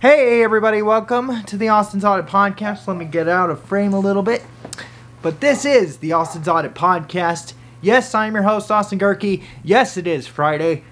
Hey, 0.00 0.42
everybody, 0.42 0.80
welcome 0.80 1.44
to 1.44 1.58
the 1.58 1.68
Austin's 1.68 2.06
Audit 2.06 2.24
Podcast. 2.24 2.86
Let 2.86 2.96
me 2.96 3.04
get 3.04 3.28
out 3.28 3.50
of 3.50 3.62
frame 3.62 3.92
a 3.92 4.00
little 4.00 4.22
bit. 4.22 4.42
But 5.20 5.42
this 5.42 5.66
is 5.66 5.98
the 5.98 6.14
Austin's 6.14 6.48
Audit 6.48 6.74
Podcast. 6.74 7.52
Yes, 7.82 8.14
I'm 8.14 8.32
your 8.32 8.44
host, 8.44 8.70
Austin 8.70 8.98
Gehrke. 8.98 9.44
Yes, 9.62 9.98
it 9.98 10.06
is 10.06 10.26
Friday. 10.26 10.84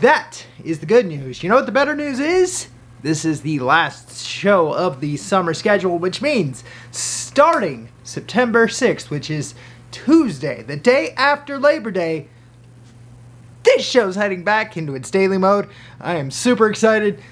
That 0.00 0.46
is 0.64 0.80
the 0.80 0.86
good 0.86 1.06
news. 1.06 1.44
You 1.44 1.48
know 1.48 1.54
what 1.54 1.66
the 1.66 1.70
better 1.70 1.94
news 1.94 2.18
is? 2.18 2.66
This 3.02 3.24
is 3.24 3.42
the 3.42 3.60
last 3.60 4.26
show 4.26 4.74
of 4.74 4.98
the 4.98 5.16
summer 5.16 5.54
schedule, 5.54 5.96
which 5.96 6.20
means 6.20 6.64
starting 6.90 7.90
September 8.02 8.66
6th, 8.66 9.10
which 9.10 9.30
is 9.30 9.54
Tuesday, 9.92 10.64
the 10.64 10.76
day 10.76 11.10
after 11.16 11.56
Labor 11.56 11.92
Day, 11.92 12.26
this 13.62 13.88
show's 13.88 14.16
heading 14.16 14.42
back 14.42 14.76
into 14.76 14.96
its 14.96 15.10
daily 15.10 15.38
mode. 15.38 15.68
I 16.00 16.16
am 16.16 16.32
super 16.32 16.68
excited. 16.68 17.22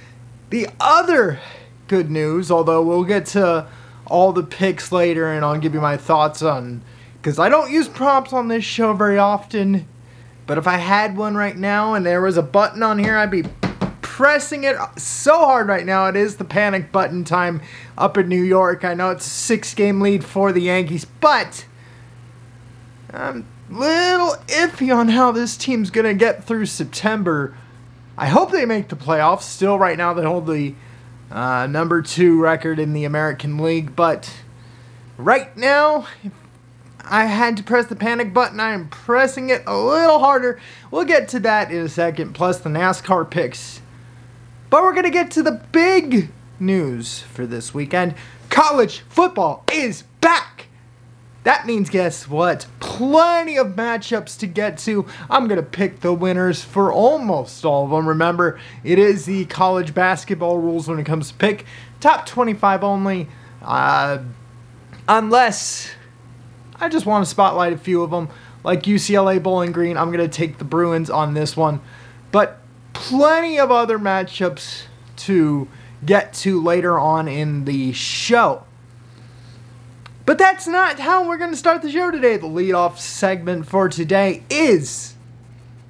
The 0.50 0.68
other 0.80 1.40
good 1.88 2.10
news, 2.10 2.50
although 2.50 2.82
we'll 2.82 3.04
get 3.04 3.26
to 3.26 3.66
all 4.06 4.32
the 4.32 4.42
picks 4.42 4.90
later 4.90 5.30
and 5.30 5.44
I'll 5.44 5.58
give 5.58 5.74
you 5.74 5.80
my 5.80 5.96
thoughts 5.96 6.42
on 6.42 6.82
because 7.14 7.38
I 7.38 7.48
don't 7.48 7.70
use 7.70 7.88
prompts 7.88 8.32
on 8.32 8.48
this 8.48 8.64
show 8.64 8.92
very 8.94 9.18
often. 9.18 9.86
But 10.46 10.56
if 10.56 10.66
I 10.66 10.78
had 10.78 11.16
one 11.16 11.36
right 11.36 11.56
now 11.56 11.92
and 11.92 12.06
there 12.06 12.22
was 12.22 12.38
a 12.38 12.42
button 12.42 12.82
on 12.82 12.98
here, 12.98 13.18
I'd 13.18 13.30
be 13.30 13.44
pressing 14.00 14.64
it 14.64 14.76
so 14.96 15.38
hard 15.38 15.68
right 15.68 15.84
now. 15.84 16.06
It 16.06 16.16
is 16.16 16.36
the 16.36 16.44
panic 16.44 16.90
button 16.90 17.24
time 17.24 17.60
up 17.98 18.16
in 18.16 18.28
New 18.28 18.42
York. 18.42 18.84
I 18.84 18.94
know 18.94 19.10
it's 19.10 19.26
a 19.26 19.30
six 19.30 19.74
game 19.74 20.00
lead 20.00 20.24
for 20.24 20.50
the 20.50 20.62
Yankees, 20.62 21.04
but 21.04 21.66
I'm 23.12 23.46
a 23.70 23.74
little 23.74 24.36
iffy 24.46 24.94
on 24.94 25.08
how 25.08 25.32
this 25.32 25.56
team's 25.56 25.90
going 25.90 26.06
to 26.06 26.14
get 26.14 26.44
through 26.44 26.66
September. 26.66 27.54
I 28.18 28.26
hope 28.26 28.50
they 28.50 28.66
make 28.66 28.88
the 28.88 28.96
playoffs. 28.96 29.42
Still, 29.42 29.78
right 29.78 29.96
now, 29.96 30.12
they 30.12 30.24
hold 30.24 30.48
the 30.48 30.74
uh, 31.30 31.68
number 31.68 32.02
two 32.02 32.40
record 32.40 32.80
in 32.80 32.92
the 32.92 33.04
American 33.04 33.58
League, 33.58 33.94
but 33.94 34.42
right 35.16 35.56
now, 35.56 36.08
I 37.04 37.26
had 37.26 37.56
to 37.58 37.62
press 37.62 37.86
the 37.86 37.94
panic 37.94 38.34
button. 38.34 38.58
I 38.58 38.72
am 38.72 38.88
pressing 38.88 39.50
it 39.50 39.62
a 39.68 39.78
little 39.78 40.18
harder. 40.18 40.60
We'll 40.90 41.04
get 41.04 41.28
to 41.28 41.40
that 41.40 41.70
in 41.70 41.78
a 41.78 41.88
second, 41.88 42.32
plus 42.32 42.58
the 42.58 42.70
NASCAR 42.70 43.30
picks. 43.30 43.82
But 44.68 44.82
we're 44.82 44.94
going 44.94 45.04
to 45.04 45.10
get 45.10 45.30
to 45.32 45.42
the 45.44 45.62
big 45.70 46.30
news 46.58 47.20
for 47.20 47.46
this 47.46 47.72
weekend. 47.72 48.16
College 48.50 49.04
football 49.08 49.62
is 49.72 50.02
back. 50.20 50.66
That 51.44 51.66
means, 51.66 51.88
guess 51.88 52.28
what? 52.28 52.66
Plenty 52.80 53.56
of 53.56 53.68
matchups 53.68 54.38
to 54.40 54.46
get 54.46 54.76
to. 54.78 55.06
I'm 55.30 55.46
going 55.46 55.60
to 55.60 55.66
pick 55.66 56.00
the 56.00 56.12
winners 56.12 56.62
for 56.62 56.92
almost 56.92 57.64
all 57.64 57.84
of 57.84 57.90
them. 57.90 58.08
Remember, 58.08 58.60
it 58.84 58.98
is 58.98 59.24
the 59.24 59.44
college 59.46 59.94
basketball 59.94 60.58
rules 60.58 60.88
when 60.88 60.98
it 60.98 61.04
comes 61.04 61.28
to 61.28 61.34
pick. 61.34 61.64
Top 62.00 62.26
25 62.26 62.84
only. 62.84 63.28
Uh, 63.62 64.18
unless 65.08 65.92
I 66.76 66.88
just 66.88 67.06
want 67.06 67.24
to 67.24 67.30
spotlight 67.30 67.72
a 67.72 67.78
few 67.78 68.02
of 68.02 68.10
them, 68.10 68.28
like 68.62 68.82
UCLA 68.82 69.42
Bowling 69.42 69.72
Green. 69.72 69.96
I'm 69.96 70.12
going 70.12 70.28
to 70.28 70.28
take 70.28 70.58
the 70.58 70.64
Bruins 70.64 71.08
on 71.08 71.34
this 71.34 71.56
one. 71.56 71.80
But 72.30 72.60
plenty 72.92 73.58
of 73.58 73.70
other 73.70 73.98
matchups 73.98 74.82
to 75.16 75.68
get 76.04 76.32
to 76.32 76.62
later 76.62 76.98
on 76.98 77.26
in 77.26 77.64
the 77.64 77.92
show. 77.92 78.64
But 80.28 80.36
that's 80.36 80.66
not 80.66 80.98
how 80.98 81.26
we're 81.26 81.38
going 81.38 81.52
to 81.52 81.56
start 81.56 81.80
the 81.80 81.90
show 81.90 82.10
today. 82.10 82.36
The 82.36 82.46
leadoff 82.46 82.98
segment 82.98 83.64
for 83.64 83.88
today 83.88 84.42
is 84.50 85.14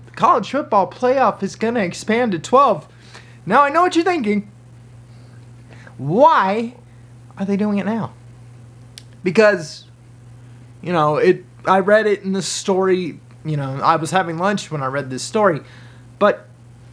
the 0.07 0.13
college 0.13 0.49
football 0.53 0.89
playoff 0.89 1.43
is 1.43 1.57
going 1.57 1.75
to 1.75 1.83
expand 1.83 2.31
to 2.31 2.39
12. 2.39 2.87
Now, 3.47 3.63
I 3.63 3.71
know 3.71 3.83
what 3.83 3.97
you're 3.97 4.05
thinking. 4.05 4.49
Why 5.97 6.77
are 7.37 7.47
they 7.47 7.57
doing 7.57 7.79
it 7.79 7.87
now? 7.87 8.13
Because, 9.25 9.87
you 10.83 10.93
know, 10.93 11.17
it. 11.17 11.45
I 11.65 11.81
read 11.81 12.07
it 12.07 12.23
in 12.23 12.33
the 12.33 12.41
story. 12.41 13.19
You 13.45 13.57
know, 13.57 13.81
I 13.83 13.97
was 13.97 14.13
having 14.13 14.39
lunch 14.39 14.71
when 14.71 14.85
I 14.85 14.87
read 14.87 15.11
this 15.11 15.25
story, 15.25 15.63
but 16.21 16.47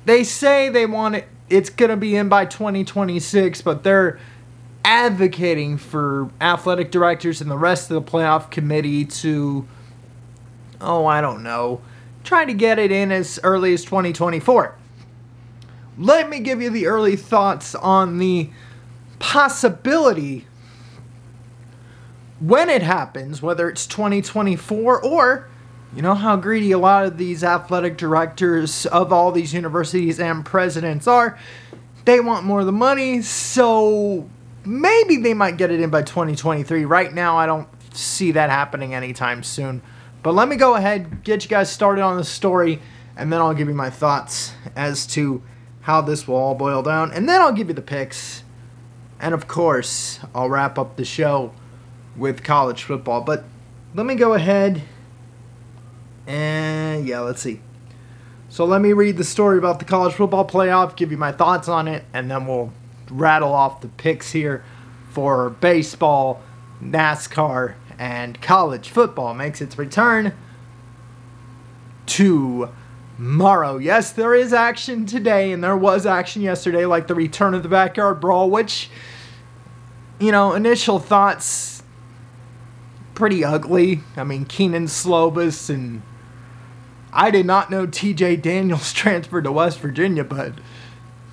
they 0.05 0.23
say 0.23 0.69
they 0.69 0.87
want 0.87 1.13
it. 1.13 1.27
It's 1.47 1.69
gonna 1.69 1.95
be 1.95 2.15
in 2.15 2.27
by 2.27 2.45
2026, 2.45 3.61
but 3.61 3.83
they're 3.83 4.19
advocating 4.85 5.77
for 5.77 6.29
athletic 6.39 6.91
directors 6.91 7.41
and 7.41 7.49
the 7.49 7.57
rest 7.57 7.89
of 7.89 7.95
the 7.95 8.11
playoff 8.11 8.51
committee 8.51 9.03
to, 9.03 9.67
oh, 10.79 11.07
I 11.07 11.21
don't 11.21 11.41
know, 11.41 11.81
try 12.23 12.45
to 12.45 12.53
get 12.53 12.77
it 12.77 12.91
in 12.91 13.11
as 13.11 13.39
early 13.43 13.73
as 13.73 13.83
2024. 13.83 14.77
Let 15.97 16.29
me 16.29 16.39
give 16.39 16.61
you 16.61 16.69
the 16.69 16.85
early 16.85 17.15
thoughts 17.15 17.73
on 17.73 18.19
the 18.19 18.51
possibility 19.17 20.45
when 22.39 22.69
it 22.69 22.83
happens, 22.83 23.41
whether 23.41 23.67
it's 23.67 23.87
2024 23.87 25.03
or 25.03 25.49
you 25.95 26.01
know 26.01 26.13
how 26.13 26.35
greedy 26.35 26.73
a 26.73 26.77
lot 26.77 27.05
of 27.05 27.17
these 27.17 27.41
athletic 27.41 27.97
directors 27.97 28.85
of 28.87 29.13
all 29.13 29.31
these 29.31 29.53
universities 29.53 30.19
and 30.19 30.45
presidents 30.45 31.07
are. 31.07 31.39
They 32.03 32.19
want 32.19 32.43
more 32.43 32.59
of 32.59 32.65
the 32.65 32.73
money, 32.73 33.21
so 33.21 34.29
maybe 34.65 35.17
they 35.17 35.33
might 35.33 35.57
get 35.57 35.71
it 35.71 35.79
in 35.79 35.89
by 35.89 36.01
2023. 36.01 36.85
Right 36.85 37.13
now, 37.13 37.37
I 37.37 37.45
don't 37.45 37.67
see 37.93 38.31
that 38.31 38.49
happening 38.49 38.93
anytime 38.93 39.43
soon. 39.43 39.81
But 40.23 40.33
let 40.33 40.47
me 40.47 40.55
go 40.55 40.75
ahead, 40.75 41.23
get 41.23 41.43
you 41.43 41.49
guys 41.49 41.71
started 41.71 42.01
on 42.01 42.17
the 42.17 42.23
story, 42.23 42.81
and 43.15 43.31
then 43.31 43.39
I'll 43.41 43.53
give 43.53 43.67
you 43.67 43.75
my 43.75 43.89
thoughts 43.89 44.53
as 44.75 45.05
to 45.07 45.43
how 45.81 46.01
this 46.01 46.27
will 46.27 46.35
all 46.35 46.55
boil 46.55 46.81
down. 46.81 47.11
And 47.11 47.29
then 47.29 47.41
I'll 47.41 47.53
give 47.53 47.67
you 47.67 47.73
the 47.73 47.81
picks. 47.81 48.43
And 49.19 49.33
of 49.33 49.47
course, 49.47 50.19
I'll 50.33 50.49
wrap 50.49 50.77
up 50.79 50.95
the 50.95 51.05
show 51.05 51.53
with 52.17 52.43
college 52.43 52.83
football. 52.83 53.21
But 53.21 53.45
let 53.93 54.05
me 54.05 54.15
go 54.15 54.33
ahead 54.33 54.81
and 56.27 57.07
yeah, 57.07 57.19
let's 57.19 57.41
see. 57.41 57.61
So 58.49 58.65
let 58.65 58.81
me 58.81 58.93
read 58.93 59.17
the 59.17 59.23
story 59.23 59.57
about 59.57 59.79
the 59.79 59.85
college 59.85 60.13
football 60.13 60.47
playoff, 60.47 60.95
give 60.95 61.11
you 61.11 61.17
my 61.17 61.31
thoughts 61.31 61.67
on 61.67 61.87
it, 61.87 62.05
and 62.13 62.31
then 62.31 62.47
we'll 62.47 62.71
rattle 63.09 63.53
off 63.53 63.81
the 63.81 63.87
picks 63.87 64.31
here 64.31 64.63
for 65.11 65.49
baseball, 65.49 66.41
NASCAR, 66.81 67.75
and 67.97 68.41
college 68.41 68.89
football 68.89 69.33
makes 69.33 69.61
its 69.61 69.77
return 69.77 70.33
tomorrow. 72.05 73.77
Yes, 73.77 74.11
there 74.11 74.35
is 74.35 74.53
action 74.53 75.05
today, 75.05 75.51
and 75.51 75.63
there 75.63 75.77
was 75.77 76.05
action 76.05 76.41
yesterday, 76.41 76.85
like 76.85 77.07
the 77.07 77.15
return 77.15 77.53
of 77.53 77.63
the 77.63 77.69
backyard 77.69 78.19
brawl, 78.19 78.49
which, 78.49 78.89
you 80.19 80.31
know, 80.31 80.53
initial 80.53 80.99
thoughts 80.99 81.83
pretty 83.13 83.43
ugly. 83.43 84.01
I 84.17 84.23
mean, 84.23 84.45
Kedon 84.45 84.85
Slovis 84.85 85.69
and 85.69 86.01
I 87.13 87.31
did 87.31 87.45
not 87.45 87.71
know 87.71 87.87
TJ 87.87 88.41
Daniels 88.41 88.91
transferred 88.93 89.45
to 89.45 89.51
West 89.51 89.79
Virginia, 89.79 90.23
but 90.23 90.53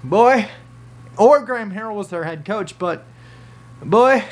boy, 0.05 0.49
or 1.19 1.41
Graham 1.41 1.73
Harrell 1.73 1.95
was 1.95 2.09
their 2.09 2.25
head 2.25 2.45
coach, 2.45 2.79
but 2.79 3.05
boy, 3.83 4.25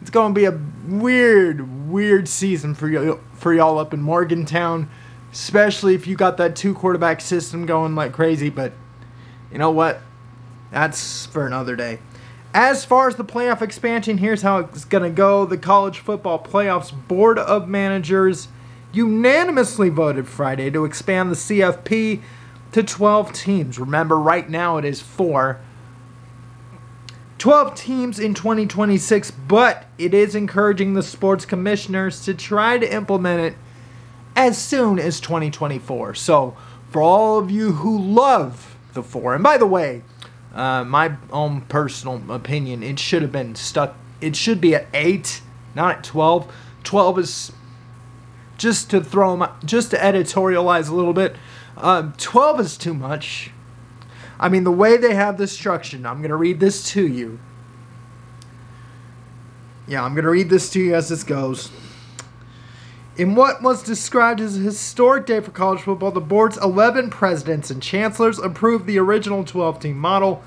it's 0.00 0.10
going 0.10 0.34
to 0.34 0.38
be 0.38 0.44
a 0.44 0.58
weird, 0.86 1.88
weird 1.90 2.28
season 2.28 2.74
for 2.74 2.88
you 2.88 3.20
for 3.34 3.54
y'all 3.54 3.78
up 3.78 3.94
in 3.94 4.02
Morgantown, 4.02 4.90
especially 5.32 5.94
if 5.94 6.06
you 6.06 6.16
got 6.16 6.36
that 6.36 6.56
two 6.56 6.74
quarterback 6.74 7.20
system 7.20 7.66
going 7.66 7.94
like 7.94 8.12
crazy. 8.12 8.50
But 8.50 8.72
you 9.50 9.58
know 9.58 9.70
what? 9.70 10.00
That's 10.70 11.26
for 11.26 11.46
another 11.46 11.76
day. 11.76 12.00
As 12.52 12.84
far 12.84 13.08
as 13.08 13.16
the 13.16 13.24
playoff 13.24 13.62
expansion, 13.62 14.18
here's 14.18 14.42
how 14.42 14.58
it's 14.58 14.84
going 14.84 15.04
to 15.04 15.10
go. 15.10 15.44
The 15.44 15.58
College 15.58 15.98
Football 15.98 16.38
Playoffs 16.38 16.92
Board 17.08 17.38
of 17.38 17.68
Managers 17.68 18.48
unanimously 18.92 19.88
voted 19.88 20.28
Friday 20.28 20.70
to 20.70 20.84
expand 20.84 21.30
the 21.30 21.36
CFP 21.36 22.20
to 22.72 22.82
12 22.82 23.32
teams. 23.32 23.78
Remember, 23.78 24.18
right 24.18 24.48
now 24.48 24.76
it 24.76 24.84
is 24.84 25.00
four. 25.00 25.60
12 27.44 27.74
teams 27.74 28.18
in 28.18 28.32
2026, 28.32 29.30
but 29.32 29.84
it 29.98 30.14
is 30.14 30.34
encouraging 30.34 30.94
the 30.94 31.02
sports 31.02 31.44
commissioners 31.44 32.24
to 32.24 32.32
try 32.32 32.78
to 32.78 32.90
implement 32.90 33.38
it 33.38 33.54
as 34.34 34.56
soon 34.56 34.98
as 34.98 35.20
2024. 35.20 36.14
So, 36.14 36.56
for 36.88 37.02
all 37.02 37.38
of 37.38 37.50
you 37.50 37.72
who 37.72 38.00
love 38.00 38.78
the 38.94 39.02
four, 39.02 39.34
and 39.34 39.44
by 39.44 39.58
the 39.58 39.66
way, 39.66 40.04
uh, 40.54 40.84
my 40.84 41.16
own 41.30 41.60
personal 41.60 42.22
opinion, 42.30 42.82
it 42.82 42.98
should 42.98 43.20
have 43.20 43.32
been 43.32 43.54
stuck. 43.54 43.94
It 44.22 44.36
should 44.36 44.58
be 44.58 44.74
at 44.74 44.86
eight, 44.94 45.42
not 45.74 45.98
at 45.98 46.04
12. 46.04 46.50
12 46.82 47.18
is 47.18 47.52
just 48.56 48.88
to 48.88 49.04
throw 49.04 49.36
them, 49.36 49.50
just 49.66 49.90
to 49.90 49.98
editorialize 49.98 50.88
a 50.88 50.94
little 50.94 51.12
bit. 51.12 51.36
Uh, 51.76 52.10
12 52.16 52.60
is 52.60 52.78
too 52.78 52.94
much. 52.94 53.50
I 54.44 54.50
mean, 54.50 54.64
the 54.64 54.70
way 54.70 54.98
they 54.98 55.14
have 55.14 55.38
this 55.38 55.52
structure, 55.52 55.96
I'm 55.96 56.18
going 56.18 56.28
to 56.28 56.36
read 56.36 56.60
this 56.60 56.90
to 56.90 57.08
you. 57.08 57.40
Yeah, 59.88 60.04
I'm 60.04 60.12
going 60.12 60.24
to 60.24 60.30
read 60.30 60.50
this 60.50 60.68
to 60.72 60.80
you 60.80 60.94
as 60.94 61.08
this 61.08 61.24
goes. 61.24 61.70
In 63.16 63.36
what 63.36 63.62
was 63.62 63.82
described 63.82 64.42
as 64.42 64.58
a 64.58 64.60
historic 64.60 65.24
day 65.24 65.40
for 65.40 65.50
college 65.50 65.80
football, 65.80 66.10
the 66.10 66.20
board's 66.20 66.58
11 66.58 67.08
presidents 67.08 67.70
and 67.70 67.82
chancellors 67.82 68.38
approved 68.38 68.84
the 68.84 68.98
original 68.98 69.44
12 69.44 69.80
team 69.80 69.96
model, 69.96 70.44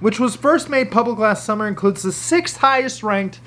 which 0.00 0.20
was 0.20 0.36
first 0.36 0.68
made 0.68 0.90
public 0.90 1.18
last 1.18 1.42
summer, 1.42 1.66
includes 1.66 2.02
the 2.02 2.12
sixth 2.12 2.58
highest 2.58 3.02
ranked 3.02 3.40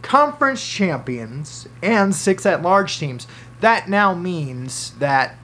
conference 0.00 0.64
champions 0.64 1.66
and 1.82 2.14
six 2.14 2.46
at 2.46 2.62
large 2.62 3.00
teams. 3.00 3.26
That 3.58 3.88
now 3.88 4.14
means 4.14 4.92
that 5.00 5.34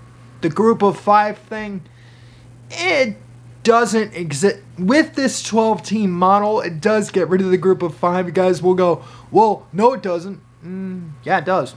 the 0.42 0.48
group 0.48 0.80
of 0.80 0.96
five 0.96 1.38
thing, 1.38 1.82
it 2.70 3.16
doesn't 3.66 4.14
exist. 4.14 4.60
With 4.78 5.16
this 5.16 5.42
12 5.42 5.82
team 5.82 6.12
model, 6.12 6.60
it 6.60 6.80
does 6.80 7.10
get 7.10 7.28
rid 7.28 7.40
of 7.40 7.50
the 7.50 7.58
group 7.58 7.82
of 7.82 7.96
five. 7.96 8.26
You 8.26 8.32
guys 8.32 8.62
will 8.62 8.76
go, 8.76 9.04
well, 9.32 9.66
no, 9.72 9.92
it 9.92 10.04
doesn't. 10.04 10.40
Mm, 10.64 11.10
yeah, 11.24 11.38
it 11.38 11.44
does. 11.44 11.74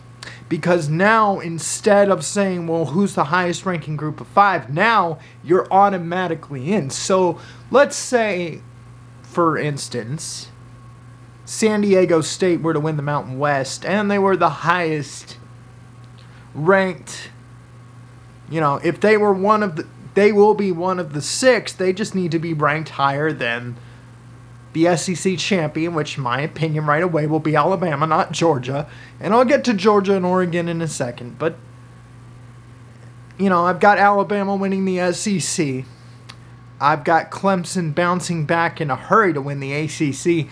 Because 0.48 0.88
now, 0.88 1.40
instead 1.40 2.10
of 2.10 2.24
saying, 2.24 2.68
well, 2.68 2.86
who's 2.86 3.16
the 3.16 3.26
highest 3.26 3.66
ranking 3.66 3.98
group 3.98 4.22
of 4.22 4.28
five, 4.28 4.72
now 4.72 5.18
you're 5.44 5.68
automatically 5.72 6.72
in. 6.72 6.92
So 6.92 7.40
let's 7.72 7.96
say, 7.96 8.62
for 9.24 9.58
instance, 9.58 10.50
San 11.46 11.82
Diego 11.82 12.22
State 12.22 12.62
were 12.62 12.74
to 12.74 12.80
win 12.80 12.98
the 12.98 13.04
Mountain 13.04 13.40
West 13.40 13.84
and 13.84 14.12
they 14.12 14.20
were 14.20 14.38
the 14.38 14.50
highest 14.50 15.38
ranked, 16.54 17.32
you 18.48 18.62
know, 18.62 18.80
if 18.84 19.00
they 19.00 19.18
were 19.18 19.34
one 19.34 19.64
of 19.64 19.76
the, 19.76 19.88
they 20.14 20.32
will 20.32 20.54
be 20.54 20.72
one 20.72 21.00
of 21.00 21.14
the 21.14 21.22
six, 21.22 21.74
they 21.74 21.94
just 21.94 22.16
need 22.16 22.32
to 22.32 22.40
be 22.40 22.54
ranked 22.54 22.90
higher 22.90 23.32
than 23.32 23.78
the 24.74 24.96
SEC 24.96 25.38
champion, 25.38 25.96
which, 25.96 26.18
my 26.18 26.42
opinion, 26.42 26.86
right 26.86 27.04
away 27.04 27.26
will 27.26 27.40
be 27.40 27.56
Alabama, 27.56 28.06
not 28.06 28.32
Georgia. 28.32 28.88
And 29.20 29.34
I'll 29.34 29.46
get 29.46 29.64
to 29.66 29.74
Georgia 29.74 30.16
and 30.16 30.26
Oregon 30.26 30.68
in 30.68 30.82
a 30.82 30.88
second. 30.88 31.40
But, 31.40 31.56
you 33.38 33.50
know, 33.50 33.66
I've 33.66 33.80
got 33.80 33.98
Alabama 33.98 34.56
winning 34.56 34.86
the 34.86 35.12
SEC. 35.12 35.86
I've 36.80 37.04
got 37.04 37.32
Clemson 37.32 37.94
bouncing 37.94 38.46
back 38.46 38.80
in 38.80 38.90
a 38.90 38.96
hurry 38.96 39.34
to 39.34 39.42
win 39.42 39.60
the 39.60 39.74
ACC. 39.74 40.50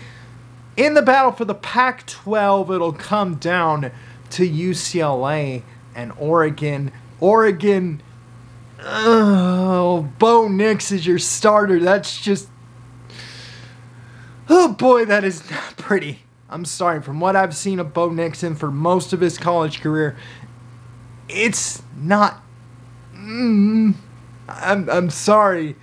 In 0.76 0.94
the 0.94 1.02
battle 1.02 1.32
for 1.32 1.44
the 1.44 1.54
Pac 1.54 2.06
12, 2.06 2.70
it'll 2.70 2.92
come 2.92 3.36
down 3.36 3.90
to 4.30 4.48
UCLA 4.48 5.62
and 5.94 6.12
Oregon. 6.18 6.92
Oregon, 7.20 8.02
oh, 8.80 10.08
Bo 10.18 10.48
Nix 10.48 10.92
is 10.92 11.06
your 11.06 11.18
starter. 11.18 11.80
That's 11.80 12.20
just 12.20 12.48
Oh 14.50 14.68
boy, 14.68 15.04
that 15.04 15.24
is 15.24 15.48
not 15.50 15.76
pretty. 15.76 16.20
I'm 16.48 16.64
sorry, 16.64 17.02
from 17.02 17.20
what 17.20 17.36
I've 17.36 17.54
seen 17.54 17.78
of 17.78 17.92
Bo 17.92 18.08
Nix, 18.08 18.42
Nixon 18.42 18.56
for 18.56 18.70
most 18.70 19.12
of 19.12 19.20
his 19.20 19.36
college 19.36 19.80
career, 19.80 20.16
it's 21.28 21.82
not. 21.96 22.42
Mm, 23.14 23.94
I'm, 24.48 24.88
I'm 24.88 25.10
sorry, 25.10 25.76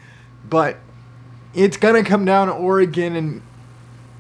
but 0.50 0.77
it's 1.53 1.77
going 1.77 2.01
to 2.01 2.09
come 2.09 2.25
down 2.25 2.47
to 2.47 2.53
Oregon, 2.53 3.15
and 3.15 3.42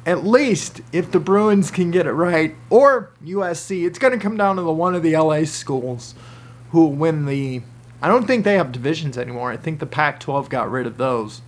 at 0.05 0.23
least 0.23 0.81
if 0.91 1.11
the 1.11 1.19
Bruins 1.19 1.71
can 1.71 1.89
get 1.89 2.05
it 2.05 2.11
right, 2.11 2.55
or 2.69 3.11
USC, 3.23 3.87
it's 3.87 3.97
going 3.97 4.13
to 4.13 4.19
come 4.19 4.37
down 4.37 4.57
to 4.57 4.61
the 4.61 4.71
one 4.71 4.93
of 4.93 5.01
the 5.01 5.17
LA 5.17 5.45
schools 5.45 6.13
who 6.69 6.81
will 6.81 6.93
win 6.93 7.25
the. 7.25 7.63
I 8.01 8.07
don't 8.07 8.27
think 8.27 8.43
they 8.43 8.55
have 8.55 8.71
divisions 8.71 9.17
anymore. 9.17 9.51
I 9.51 9.57
think 9.57 9.79
the 9.79 9.85
Pac 9.85 10.19
12 10.19 10.49
got 10.49 10.69
rid 10.69 10.85
of 10.85 10.97
those. 10.97 11.41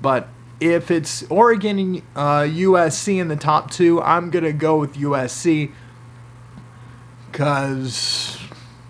But 0.00 0.28
if 0.60 0.90
it's 0.90 1.22
Oregon 1.24 1.78
and 1.78 2.02
uh, 2.16 2.42
USC 2.42 3.20
in 3.20 3.28
the 3.28 3.36
top 3.36 3.70
two, 3.70 4.00
I'm 4.00 4.30
going 4.30 4.44
to 4.44 4.52
go 4.52 4.76
with 4.76 4.94
USC 4.94 5.72
because 7.30 8.38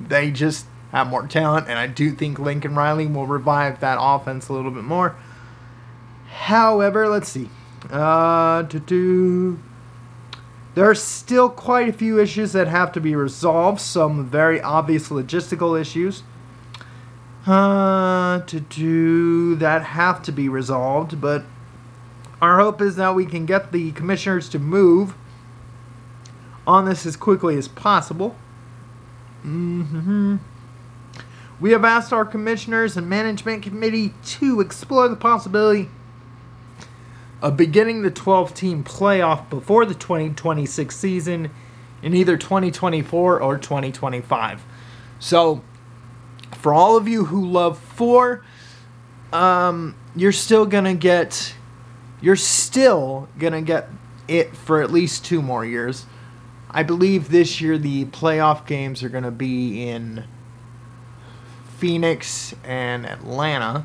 they 0.01 0.31
just 0.31 0.67
have 0.93 1.09
more 1.09 1.27
talent, 1.27 1.67
and 1.69 1.79
I 1.79 1.87
do 1.87 2.13
think 2.13 2.39
Lincoln 2.39 2.75
Riley 2.75 3.07
will 3.07 3.27
revive 3.27 3.81
that 3.81 3.99
offense 4.01 4.49
a 4.49 4.53
little 4.53 4.71
bit 4.71 4.85
more. 4.85 5.17
However, 6.31 7.09
let's 7.09 7.29
see. 7.29 7.49
Uh, 7.91 8.63
there 10.75 10.91
are 10.91 10.95
still 10.95 11.49
quite 11.49 11.89
a 11.89 11.93
few 11.93 12.21
issues 12.21 12.53
that 12.53 12.69
have 12.69 12.93
to 12.93 13.01
be 13.01 13.17
resolved, 13.17 13.81
some 13.81 14.27
very 14.27 14.61
obvious 14.61 15.09
logistical 15.09 15.81
issues 15.81 16.23
uh, 17.47 18.41
to 18.41 18.61
do 18.61 19.55
that 19.57 19.83
have 19.83 20.23
to 20.23 20.33
be 20.33 20.49
resolved, 20.49 21.21
but 21.21 21.45
our 22.41 22.59
hope 22.59 22.81
is 22.81 22.97
that 22.97 23.15
we 23.15 23.27
can 23.27 23.47
get 23.47 23.73
the 23.73 23.93
commissioners 23.93 24.49
to 24.51 24.59
move 24.59 25.15
on 26.67 26.87
this 26.87 27.05
as 27.07 27.17
quickly 27.17 27.57
as 27.57 27.69
possible. 27.69 28.37
Mm-hmm. 29.45 30.37
We 31.61 31.71
have 31.73 31.85
asked 31.85 32.13
our 32.13 32.25
commissioners 32.25 32.97
and 32.97 33.09
management 33.09 33.63
committee 33.63 34.15
to 34.25 34.61
explore 34.61 35.09
the 35.09 35.17
possibility 35.17 35.89
of 37.41 37.57
beginning 37.57 38.03
the 38.03 38.11
12 38.11 38.55
team 38.55 38.83
playoff 38.83 39.49
before 39.51 39.85
the 39.85 39.95
2026 39.95 40.97
season 40.97 41.51
in 42.03 42.15
either 42.15 42.37
2024 42.37 43.41
or 43.41 43.59
2025. 43.59 44.65
So, 45.19 45.63
for 46.55 46.75
all 46.75 46.97
of 46.97 47.09
you 47.09 47.27
who 47.27 47.45
love 47.47 47.79
four, 47.79 48.45
um, 49.33 49.95
you're 50.15 50.33
still 50.33 50.67
to 50.85 50.95
get 50.95 51.55
you're 52.21 52.37
still 52.37 53.29
to 53.53 53.61
get 53.61 53.89
it 54.29 54.57
for 54.57 54.81
at 54.81 54.91
least 54.91 55.25
two 55.25 55.43
more 55.43 55.65
years. 55.65 56.07
I 56.71 56.83
believe 56.83 57.31
this 57.31 57.61
year 57.61 57.79
the 57.79 58.07
playoff 58.07 58.67
games 58.67 59.03
are 59.03 59.09
to 59.25 59.31
be 59.31 59.87
in 59.89 60.25
Phoenix 61.77 62.55
and 62.65 63.05
Atlanta. 63.05 63.85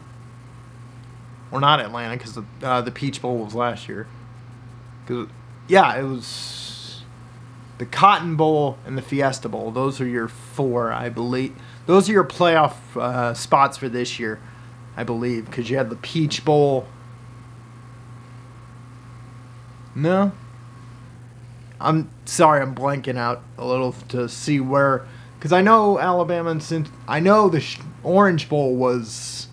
Or 1.52 1.60
not 1.60 1.80
Atlanta, 1.80 2.16
because 2.16 2.34
the, 2.36 2.46
uh, 2.64 2.82
the 2.82 2.92
Peach 2.92 3.22
Bowl 3.22 3.40
was 3.40 3.56
last 3.56 3.90
year. 3.90 4.08
Yeah, 5.68 6.00
it 6.00 6.04
was 6.04 7.04
the 7.80 7.86
Cotton 7.86 8.36
Bowl 8.36 8.78
and 8.86 8.98
the 8.98 9.02
Fiesta 9.02 9.50
Bowl. 9.50 9.72
Those 9.72 10.00
are 10.00 10.08
your 10.08 10.28
four, 10.28 10.92
I 10.92 11.10
believe. 11.10 11.56
Those 11.90 12.08
are 12.08 12.12
your 12.12 12.24
playoff 12.24 12.76
uh, 12.96 13.34
spots 13.34 13.76
for 13.76 13.90
this 13.90 14.20
year, 14.20 14.40
I 14.96 15.04
believe, 15.04 15.48
because 15.48 15.72
you 15.72 15.78
had 15.78 15.90
the 15.90 15.96
Peach 15.96 16.46
Bowl 16.46 16.86
no. 19.96 20.32
I'm 21.82 22.12
sorry, 22.26 22.62
I'm 22.62 22.76
blanking 22.76 23.18
out 23.18 23.42
a 23.58 23.66
little 23.66 23.94
to 24.10 24.30
see 24.30 24.60
where, 24.60 25.08
because 25.40 25.52
I 25.52 25.62
know 25.62 25.98
Alabama 25.98 26.52
and 26.52 26.62
since 26.62 26.92
I 27.08 27.20
know 27.20 27.50
the 27.50 27.60
sh- 27.60 27.80
Orange 28.04 28.50
Bowl 28.50 28.76
was. 28.76 29.48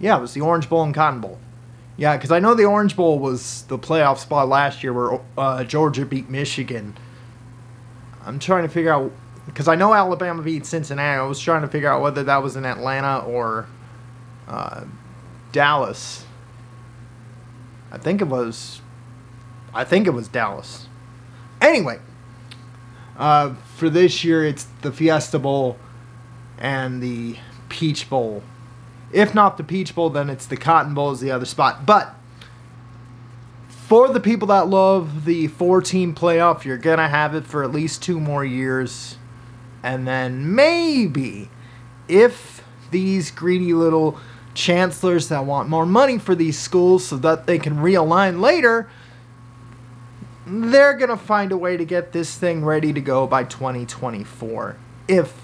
Yeah, 0.00 0.18
it 0.18 0.20
was 0.20 0.34
the 0.34 0.40
Orange 0.40 0.68
Bowl 0.68 0.82
and 0.82 0.92
Cotton 0.92 1.20
Bowl. 1.20 1.38
Yeah, 1.96 2.16
because 2.16 2.32
I 2.32 2.40
know 2.40 2.54
the 2.54 2.64
Orange 2.64 2.96
Bowl 2.96 3.20
was 3.20 3.62
the 3.68 3.78
playoff 3.78 4.18
spot 4.18 4.48
last 4.48 4.82
year 4.82 4.92
where 4.92 5.20
uh, 5.38 5.62
Georgia 5.62 6.04
beat 6.04 6.28
Michigan. 6.28 6.96
I'm 8.26 8.40
trying 8.40 8.64
to 8.64 8.68
figure 8.68 8.92
out 8.92 9.12
because 9.48 9.66
I 9.66 9.74
know 9.74 9.92
Alabama 9.94 10.42
beat 10.42 10.66
Cincinnati. 10.66 11.18
I 11.18 11.22
was 11.22 11.40
trying 11.40 11.62
to 11.62 11.68
figure 11.68 11.90
out 11.90 12.00
whether 12.02 12.22
that 12.22 12.42
was 12.42 12.54
in 12.54 12.64
Atlanta 12.64 13.18
or 13.26 13.66
uh, 14.46 14.84
Dallas. 15.52 16.24
I 17.90 17.98
think 17.98 18.20
it 18.20 18.28
was 18.28 18.80
I 19.74 19.84
think 19.84 20.06
it 20.06 20.10
was 20.10 20.28
Dallas. 20.28 20.86
Anyway, 21.60 21.98
uh, 23.16 23.54
for 23.76 23.90
this 23.90 24.24
year, 24.24 24.44
it's 24.44 24.64
the 24.82 24.92
Fiesta 24.92 25.38
Bowl 25.38 25.76
and 26.58 27.02
the 27.02 27.36
Peach 27.68 28.08
Bowl. 28.08 28.42
If 29.12 29.34
not 29.34 29.56
the 29.56 29.64
Peach 29.64 29.94
Bowl, 29.94 30.10
then 30.10 30.30
it's 30.30 30.46
the 30.46 30.56
Cotton 30.56 30.94
Bowl 30.94 31.10
is 31.10 31.20
the 31.20 31.30
other 31.30 31.46
spot. 31.46 31.86
But 31.86 32.14
for 33.68 34.08
the 34.08 34.20
people 34.20 34.48
that 34.48 34.68
love 34.68 35.24
the 35.24 35.48
four 35.48 35.80
team 35.80 36.14
playoff, 36.14 36.64
you're 36.64 36.78
going 36.78 36.98
to 36.98 37.08
have 37.08 37.34
it 37.34 37.46
for 37.46 37.64
at 37.64 37.72
least 37.72 38.02
two 38.02 38.20
more 38.20 38.44
years. 38.44 39.16
And 39.88 40.06
then 40.06 40.54
maybe 40.54 41.48
if 42.08 42.62
these 42.90 43.30
greedy 43.30 43.72
little 43.72 44.18
chancellors 44.52 45.28
that 45.28 45.46
want 45.46 45.70
more 45.70 45.86
money 45.86 46.18
for 46.18 46.34
these 46.34 46.58
schools 46.58 47.06
so 47.06 47.16
that 47.16 47.46
they 47.46 47.58
can 47.58 47.76
realign 47.76 48.38
later 48.38 48.90
they're 50.46 50.94
going 50.94 51.08
to 51.10 51.16
find 51.16 51.52
a 51.52 51.56
way 51.56 51.78
to 51.78 51.84
get 51.86 52.12
this 52.12 52.36
thing 52.36 52.64
ready 52.64 52.92
to 52.92 53.00
go 53.00 53.26
by 53.26 53.44
2024 53.44 54.76
if 55.06 55.40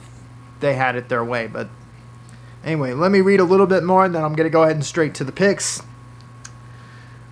they 0.61 0.75
had 0.75 0.97
it 0.97 1.09
their 1.09 1.25
way. 1.25 1.47
But 1.47 1.69
anyway, 2.63 2.93
let 2.93 3.11
me 3.11 3.21
read 3.21 3.41
a 3.41 3.45
little 3.45 3.67
bit 3.67 3.83
more 3.83 4.05
and 4.05 4.15
then 4.15 4.25
I'm 4.25 4.35
going 4.35 4.47
to 4.47 4.53
go 4.53 4.63
ahead 4.63 4.77
and 4.77 4.85
straight 4.85 5.15
to 5.17 5.25
the 5.25 5.33
picks. 5.33 5.83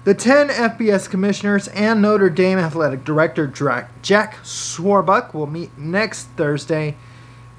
The 0.04 0.14
10 0.14 0.48
FBS 0.48 1.08
commissioners 1.08 1.68
and 1.68 2.02
Notre 2.02 2.28
Dame 2.28 2.58
athletic 2.58 3.04
director 3.04 3.46
Jack 3.46 4.36
Swarbrick 4.42 5.32
will 5.32 5.46
meet 5.46 5.78
next 5.78 6.24
Thursday 6.36 6.96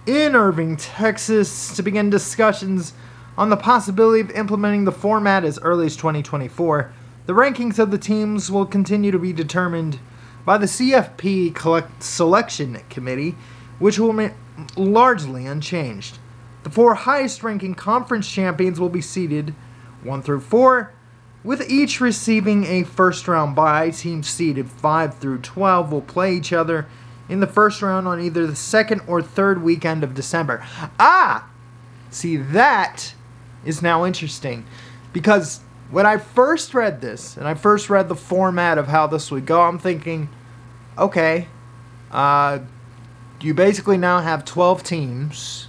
in 0.06 0.36
Irving, 0.36 0.76
Texas 0.76 1.74
to 1.76 1.82
begin 1.82 2.10
discussions 2.10 2.94
on 3.38 3.50
the 3.50 3.56
possibility 3.56 4.20
of 4.20 4.30
implementing 4.32 4.84
the 4.84 4.92
format 4.92 5.46
as 5.46 5.58
early 5.60 5.86
as 5.86 5.96
2024 5.96 6.94
the 7.26 7.34
rankings 7.34 7.80
of 7.80 7.90
the 7.90 7.98
teams 7.98 8.52
will 8.52 8.66
continue 8.66 9.12
to 9.12 9.20
be 9.20 9.32
determined 9.32 10.00
by 10.46 10.58
the 10.58 10.66
CFP 10.66 12.04
Selection 12.04 12.82
Committee, 12.90 13.36
which 13.80 13.98
will 13.98 14.10
remain 14.10 14.34
largely 14.76 15.46
unchanged. 15.46 16.18
The 16.64 16.70
four 16.70 16.96
highest 16.96 17.42
ranking 17.42 17.76
conference 17.76 18.30
champions 18.30 18.78
will 18.78 18.90
be 18.90 19.00
seeded 19.00 19.56
1 20.04 20.22
through 20.22 20.42
4, 20.42 20.94
with 21.44 21.70
each 21.70 22.00
receiving 22.00 22.66
a 22.66 22.84
first 22.84 23.28
round 23.28 23.56
bye. 23.56 23.90
Teams 23.90 24.30
seeded 24.30 24.70
5 24.70 25.18
through 25.18 25.40
12 25.40 25.92
will 25.92 26.02
play 26.02 26.36
each 26.36 26.54
other 26.54 26.88
in 27.30 27.40
the 27.40 27.48
first 27.48 27.82
round 27.82 28.08
on 28.08 28.22
either 28.22 28.46
the 28.48 28.56
second 28.56 29.02
or 29.08 29.22
third 29.22 29.62
weekend 29.62 30.04
of 30.04 30.14
December. 30.14 30.66
Ah! 31.00 31.50
See, 32.10 32.38
that 32.38 33.14
is 33.66 33.82
now 33.82 34.06
interesting 34.06 34.66
because 35.12 35.62
when 35.90 36.06
I 36.06 36.18
first 36.18 36.74
read 36.74 37.02
this 37.02 37.38
and 37.38 37.48
I 37.48 37.54
first 37.54 37.90
read 37.90 38.10
the 38.10 38.16
format 38.16 38.78
of 38.78 38.88
how 38.88 39.08
this 39.08 39.32
would 39.32 39.46
go, 39.46 39.62
I'm 39.62 39.80
thinking, 39.80 40.30
okay, 40.98 41.48
uh, 42.12 42.60
you 43.42 43.54
basically 43.54 43.98
now 43.98 44.20
have 44.22 44.46
12 44.46 44.84
teams 44.84 45.68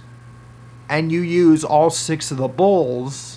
and 0.89 1.11
you 1.11 1.21
use 1.21 1.63
all 1.63 1.89
six 1.89 2.31
of 2.31 2.37
the 2.37 2.47
bowls 2.47 3.34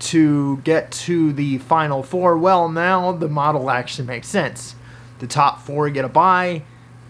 to 0.00 0.58
get 0.58 0.90
to 0.90 1.32
the 1.32 1.58
final 1.58 2.02
four. 2.02 2.36
Well, 2.36 2.68
now 2.68 3.12
the 3.12 3.28
model 3.28 3.70
actually 3.70 4.06
makes 4.06 4.28
sense. 4.28 4.74
The 5.18 5.26
top 5.26 5.60
four 5.60 5.88
get 5.90 6.04
a 6.04 6.08
bye, 6.08 6.62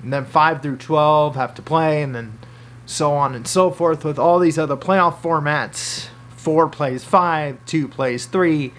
and 0.03 0.13
then 0.13 0.25
5 0.25 0.63
through 0.63 0.77
12 0.77 1.37
have 1.37 1.55
to 1.55 1.63
play, 1.63 2.03
and 2.03 2.15
then 2.15 2.39
so 2.87 3.13
on 3.13 3.35
and 3.35 3.47
so 3.47 3.71
forth 3.71 4.05
with 4.05 4.19
all 4.19 4.39
these 4.39 4.59
other 4.59 4.77
playoff 4.77 5.21
formats. 5.21 6.09
4 6.37 6.69
plays 6.69 7.05
5, 7.05 7.65
2 7.67 7.89
plays 7.89 8.27
3, 8.27 8.73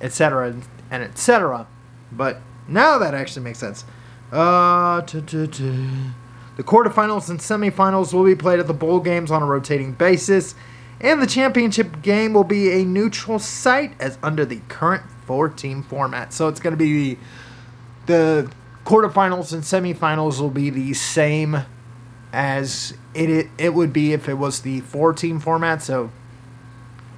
etc., 0.00 0.56
and 0.90 1.02
etc. 1.02 1.66
But 2.10 2.40
now 2.66 2.98
that 2.98 3.14
actually 3.14 3.44
makes 3.44 3.58
sense. 3.58 3.84
Uh, 4.32 5.00
the 5.02 6.64
quarterfinals 6.64 7.28
and 7.28 7.38
semifinals 7.40 8.12
will 8.12 8.24
be 8.24 8.34
played 8.34 8.60
at 8.60 8.66
the 8.66 8.74
bowl 8.74 9.00
games 9.00 9.30
on 9.30 9.42
a 9.42 9.46
rotating 9.46 9.92
basis, 9.92 10.54
and 11.00 11.22
the 11.22 11.26
championship 11.26 12.02
game 12.02 12.32
will 12.32 12.44
be 12.44 12.70
a 12.70 12.84
neutral 12.84 13.38
site 13.38 13.92
as 14.00 14.18
under 14.22 14.44
the 14.44 14.60
current 14.68 15.04
four-team 15.26 15.82
format. 15.82 16.32
So 16.32 16.48
it's 16.48 16.60
going 16.60 16.72
to 16.72 16.76
be 16.76 17.18
the, 18.06 18.50
quarterfinals 18.84 19.52
and 19.52 19.62
semifinals 19.62 20.40
will 20.40 20.48
be 20.48 20.70
the 20.70 20.94
same 20.94 21.58
as 22.32 22.94
it, 23.14 23.28
it 23.28 23.46
it 23.58 23.74
would 23.74 23.92
be 23.92 24.14
if 24.14 24.30
it 24.30 24.34
was 24.34 24.62
the 24.62 24.80
four-team 24.80 25.40
format. 25.40 25.82
So 25.82 26.10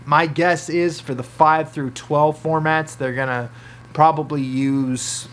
my 0.05 0.27
guess 0.27 0.69
is 0.69 1.01
for 1.01 1.15
the 1.15 1.23
5 1.23 1.71
through 1.71 1.91
12 1.91 2.43
formats, 2.43 2.97
they're 2.97 3.15
going 3.15 3.29
to 3.29 3.51
probably 3.93 4.43
use 4.43 5.29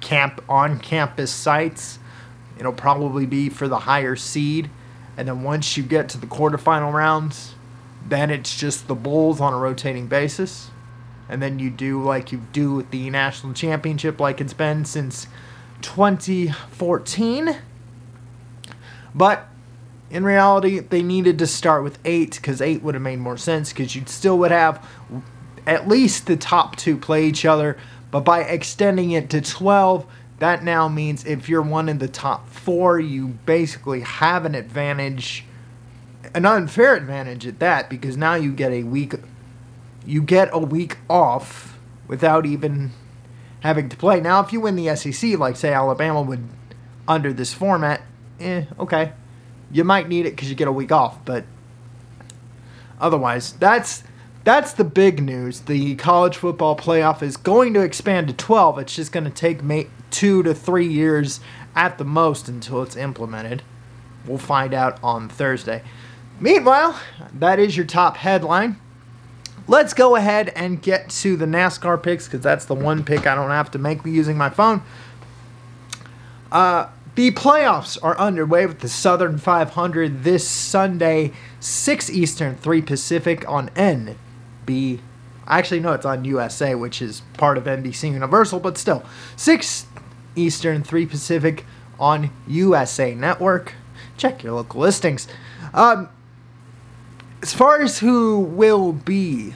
camp 0.00 0.42
on 0.48 0.80
campus 0.80 1.30
sites 1.30 1.98
It'll 2.58 2.72
probably 2.72 3.26
be 3.26 3.48
for 3.48 3.68
the 3.68 3.80
higher 3.80 4.16
seed. 4.16 4.70
And 5.16 5.28
then 5.28 5.42
once 5.42 5.76
you 5.76 5.82
get 5.82 6.08
to 6.10 6.18
the 6.18 6.26
quarterfinal 6.26 6.92
rounds, 6.92 7.54
then 8.06 8.30
it's 8.30 8.56
just 8.56 8.88
the 8.88 8.94
Bulls 8.94 9.40
on 9.40 9.52
a 9.52 9.58
rotating 9.58 10.06
basis. 10.06 10.70
And 11.28 11.42
then 11.42 11.58
you 11.58 11.70
do 11.70 12.02
like 12.02 12.32
you 12.32 12.42
do 12.52 12.74
with 12.74 12.90
the 12.90 13.08
national 13.10 13.54
championship, 13.54 14.20
like 14.20 14.40
it's 14.40 14.52
been 14.52 14.84
since 14.84 15.26
2014. 15.82 17.56
But 19.14 19.48
in 20.10 20.24
reality, 20.24 20.80
they 20.80 21.02
needed 21.02 21.38
to 21.38 21.46
start 21.46 21.82
with 21.82 21.98
eight 22.04 22.36
because 22.36 22.60
eight 22.60 22.82
would 22.82 22.94
have 22.94 23.02
made 23.02 23.20
more 23.20 23.36
sense 23.36 23.72
because 23.72 23.96
you 23.96 24.02
still 24.06 24.38
would 24.38 24.50
have 24.50 24.86
at 25.66 25.88
least 25.88 26.26
the 26.26 26.36
top 26.36 26.76
two 26.76 26.96
play 26.96 27.26
each 27.26 27.44
other. 27.44 27.76
But 28.10 28.20
by 28.20 28.42
extending 28.42 29.12
it 29.12 29.30
to 29.30 29.40
12, 29.40 30.06
that 30.44 30.62
now 30.62 30.88
means 30.88 31.24
if 31.24 31.48
you're 31.48 31.62
one 31.62 31.88
in 31.88 31.96
the 31.96 32.06
top 32.06 32.50
four, 32.50 33.00
you 33.00 33.28
basically 33.28 34.00
have 34.00 34.44
an 34.44 34.54
advantage, 34.54 35.46
an 36.34 36.44
unfair 36.44 36.94
advantage 36.94 37.46
at 37.46 37.60
that, 37.60 37.88
because 37.88 38.18
now 38.18 38.34
you 38.34 38.52
get 38.52 38.70
a 38.70 38.82
week, 38.82 39.14
you 40.04 40.20
get 40.20 40.50
a 40.52 40.58
week 40.58 40.98
off 41.08 41.78
without 42.06 42.44
even 42.44 42.90
having 43.60 43.88
to 43.88 43.96
play. 43.96 44.20
Now, 44.20 44.40
if 44.40 44.52
you 44.52 44.60
win 44.60 44.76
the 44.76 44.94
SEC, 44.94 45.38
like 45.38 45.56
say 45.56 45.72
Alabama 45.72 46.20
would, 46.20 46.46
under 47.08 47.32
this 47.32 47.54
format, 47.54 48.02
eh, 48.38 48.66
okay, 48.78 49.14
you 49.72 49.82
might 49.82 50.08
need 50.08 50.26
it 50.26 50.32
because 50.32 50.50
you 50.50 50.54
get 50.54 50.68
a 50.68 50.72
week 50.72 50.92
off, 50.92 51.24
but 51.24 51.46
otherwise, 53.00 53.54
that's 53.54 54.04
that's 54.44 54.74
the 54.74 54.84
big 54.84 55.22
news. 55.22 55.60
The 55.60 55.94
college 55.94 56.36
football 56.36 56.76
playoff 56.76 57.22
is 57.22 57.38
going 57.38 57.72
to 57.72 57.80
expand 57.80 58.28
to 58.28 58.34
12. 58.34 58.78
It's 58.80 58.94
just 58.94 59.10
going 59.10 59.24
to 59.24 59.30
take 59.30 59.62
two 60.14 60.44
to 60.44 60.54
three 60.54 60.86
years 60.86 61.40
at 61.74 61.98
the 61.98 62.04
most 62.04 62.48
until 62.48 62.82
it's 62.82 62.94
implemented. 62.96 63.62
We'll 64.24 64.38
find 64.38 64.72
out 64.72 64.98
on 65.02 65.28
Thursday. 65.28 65.82
Meanwhile, 66.38 67.00
that 67.32 67.58
is 67.58 67.76
your 67.76 67.84
top 67.84 68.16
headline. 68.18 68.76
Let's 69.66 69.92
go 69.92 70.14
ahead 70.14 70.50
and 70.50 70.80
get 70.80 71.10
to 71.10 71.36
the 71.36 71.46
NASCAR 71.46 72.00
picks 72.00 72.26
because 72.26 72.42
that's 72.42 72.64
the 72.64 72.74
one 72.74 73.02
pick 73.02 73.26
I 73.26 73.34
don't 73.34 73.50
have 73.50 73.70
to 73.72 73.78
make 73.78 74.04
using 74.04 74.36
my 74.36 74.50
phone. 74.50 74.82
Uh, 76.52 76.88
the 77.16 77.32
playoffs 77.32 77.98
are 78.02 78.16
underway 78.18 78.66
with 78.66 78.80
the 78.80 78.88
Southern 78.88 79.38
500 79.38 80.22
this 80.22 80.46
Sunday, 80.46 81.32
6 81.60 82.10
Eastern, 82.10 82.56
3 82.56 82.82
Pacific 82.82 83.48
on 83.48 83.70
NB. 83.70 85.00
Actually, 85.46 85.80
no, 85.80 85.92
it's 85.92 86.06
on 86.06 86.24
USA, 86.24 86.74
which 86.74 87.02
is 87.02 87.22
part 87.34 87.58
of 87.58 87.64
NBC 87.64 88.12
Universal, 88.12 88.60
but 88.60 88.78
still. 88.78 89.04
6 89.36 89.86
Eastern, 90.36 90.82
3 90.82 91.06
Pacific 91.06 91.64
on 91.98 92.30
USA 92.46 93.14
Network. 93.14 93.74
Check 94.16 94.42
your 94.42 94.54
local 94.54 94.80
listings. 94.80 95.28
Um, 95.72 96.08
as 97.42 97.52
far 97.52 97.82
as 97.82 97.98
who 97.98 98.40
will 98.40 98.92
be 98.92 99.54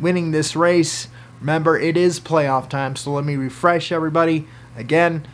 winning 0.00 0.30
this 0.30 0.56
race, 0.56 1.08
remember 1.40 1.78
it 1.78 1.96
is 1.96 2.20
playoff 2.20 2.68
time, 2.68 2.96
so 2.96 3.12
let 3.12 3.24
me 3.24 3.36
refresh 3.36 3.92
everybody 3.92 4.46
again. 4.76 5.26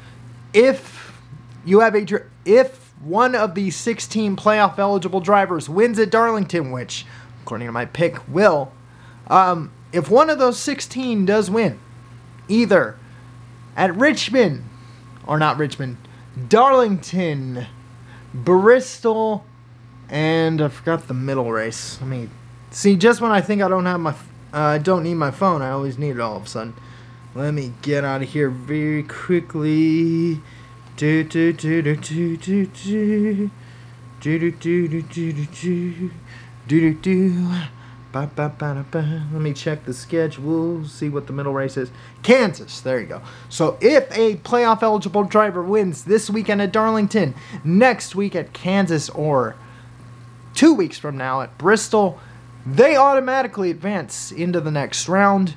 If 0.53 1.21
you 1.65 1.81
have 1.81 1.95
a 1.95 2.07
if 2.45 2.93
one 3.03 3.35
of 3.35 3.55
the 3.55 3.71
16 3.71 4.37
playoff 4.37 4.79
eligible 4.79 5.21
drivers 5.21 5.69
wins 5.69 5.99
at 5.99 6.11
Darlington, 6.11 6.71
which 6.71 7.07
according 7.43 7.67
to 7.67 7.73
my 7.73 7.85
pick 7.85 8.17
will, 8.29 8.73
um, 9.29 9.71
if 9.93 10.11
one 10.11 10.31
of 10.31 10.39
those 10.39 10.59
16 10.59 11.27
does 11.27 11.51
win, 11.51 11.79
either 12.49 12.97
at 13.77 13.95
Richmond, 13.97 14.65
or 15.27 15.39
not 15.39 15.59
Richmond, 15.59 15.97
Darlington, 16.49 17.67
Bristol, 18.35 19.45
and 20.09 20.61
I 20.61 20.69
forgot 20.69 21.09
the 21.09 21.15
middle 21.15 21.51
race. 21.53 21.99
I 22.03 22.05
mean, 22.05 22.31
see, 22.71 22.97
just 22.97 23.21
when 23.21 23.31
I 23.31 23.41
think 23.41 23.63
I 23.63 23.69
don't 23.69 23.87
have 23.87 24.01
my, 24.01 24.11
uh, 24.11 24.15
I 24.59 24.79
don't 24.79 25.03
need 25.03 25.15
my 25.15 25.31
phone, 25.31 25.63
I 25.63 25.71
always 25.71 25.99
need 25.99 26.11
it 26.11 26.21
all 26.21 26.37
of 26.37 26.45
a 26.45 26.49
sudden. 26.49 26.75
Let 27.35 27.55
me 27.55 27.73
get 27.81 28.05
out 28.05 28.23
of 28.23 28.29
here 28.29 28.51
very 28.51 29.03
quickly. 29.03 30.41
Do 30.97 31.25
do 31.25 31.53
do 31.53 31.83
do 31.83 31.97
do 31.97 32.37
do 32.37 32.67
do 32.67 33.51
do 34.21 34.51
do 34.51 34.51
do 34.51 34.89
do 34.89 35.03
do 35.03 35.43
do 35.43 36.11
do 36.69 36.95
do. 36.95 37.49
Let 38.13 39.33
me 39.33 39.53
check 39.55 39.85
the 39.85 39.95
schedule, 39.95 40.85
see 40.85 41.09
what 41.09 41.27
the 41.27 41.33
middle 41.33 41.55
race 41.55 41.77
is. 41.77 41.91
Kansas, 42.23 42.81
there 42.81 43.01
you 43.01 43.07
go. 43.07 43.23
So 43.49 43.79
if 43.81 44.11
a 44.17 44.37
playoff 44.37 44.83
eligible 44.83 45.25
driver 45.25 45.63
wins 45.63 46.05
this 46.05 46.29
weekend 46.29 46.61
at 46.61 46.73
Darlington, 46.73 47.35
next 47.65 48.15
week 48.15 48.37
at 48.37 48.53
Kansas, 48.53 49.09
or 49.11 49.57
two 50.55 50.75
weeks 50.75 50.99
from 50.99 51.17
now 51.17 51.41
at 51.41 51.57
Bristol, 51.57 52.19
they 52.67 52.97
automatically 52.97 53.71
advance 53.71 54.31
into 54.31 54.61
the 54.61 54.71
next 54.71 55.09
round. 55.09 55.55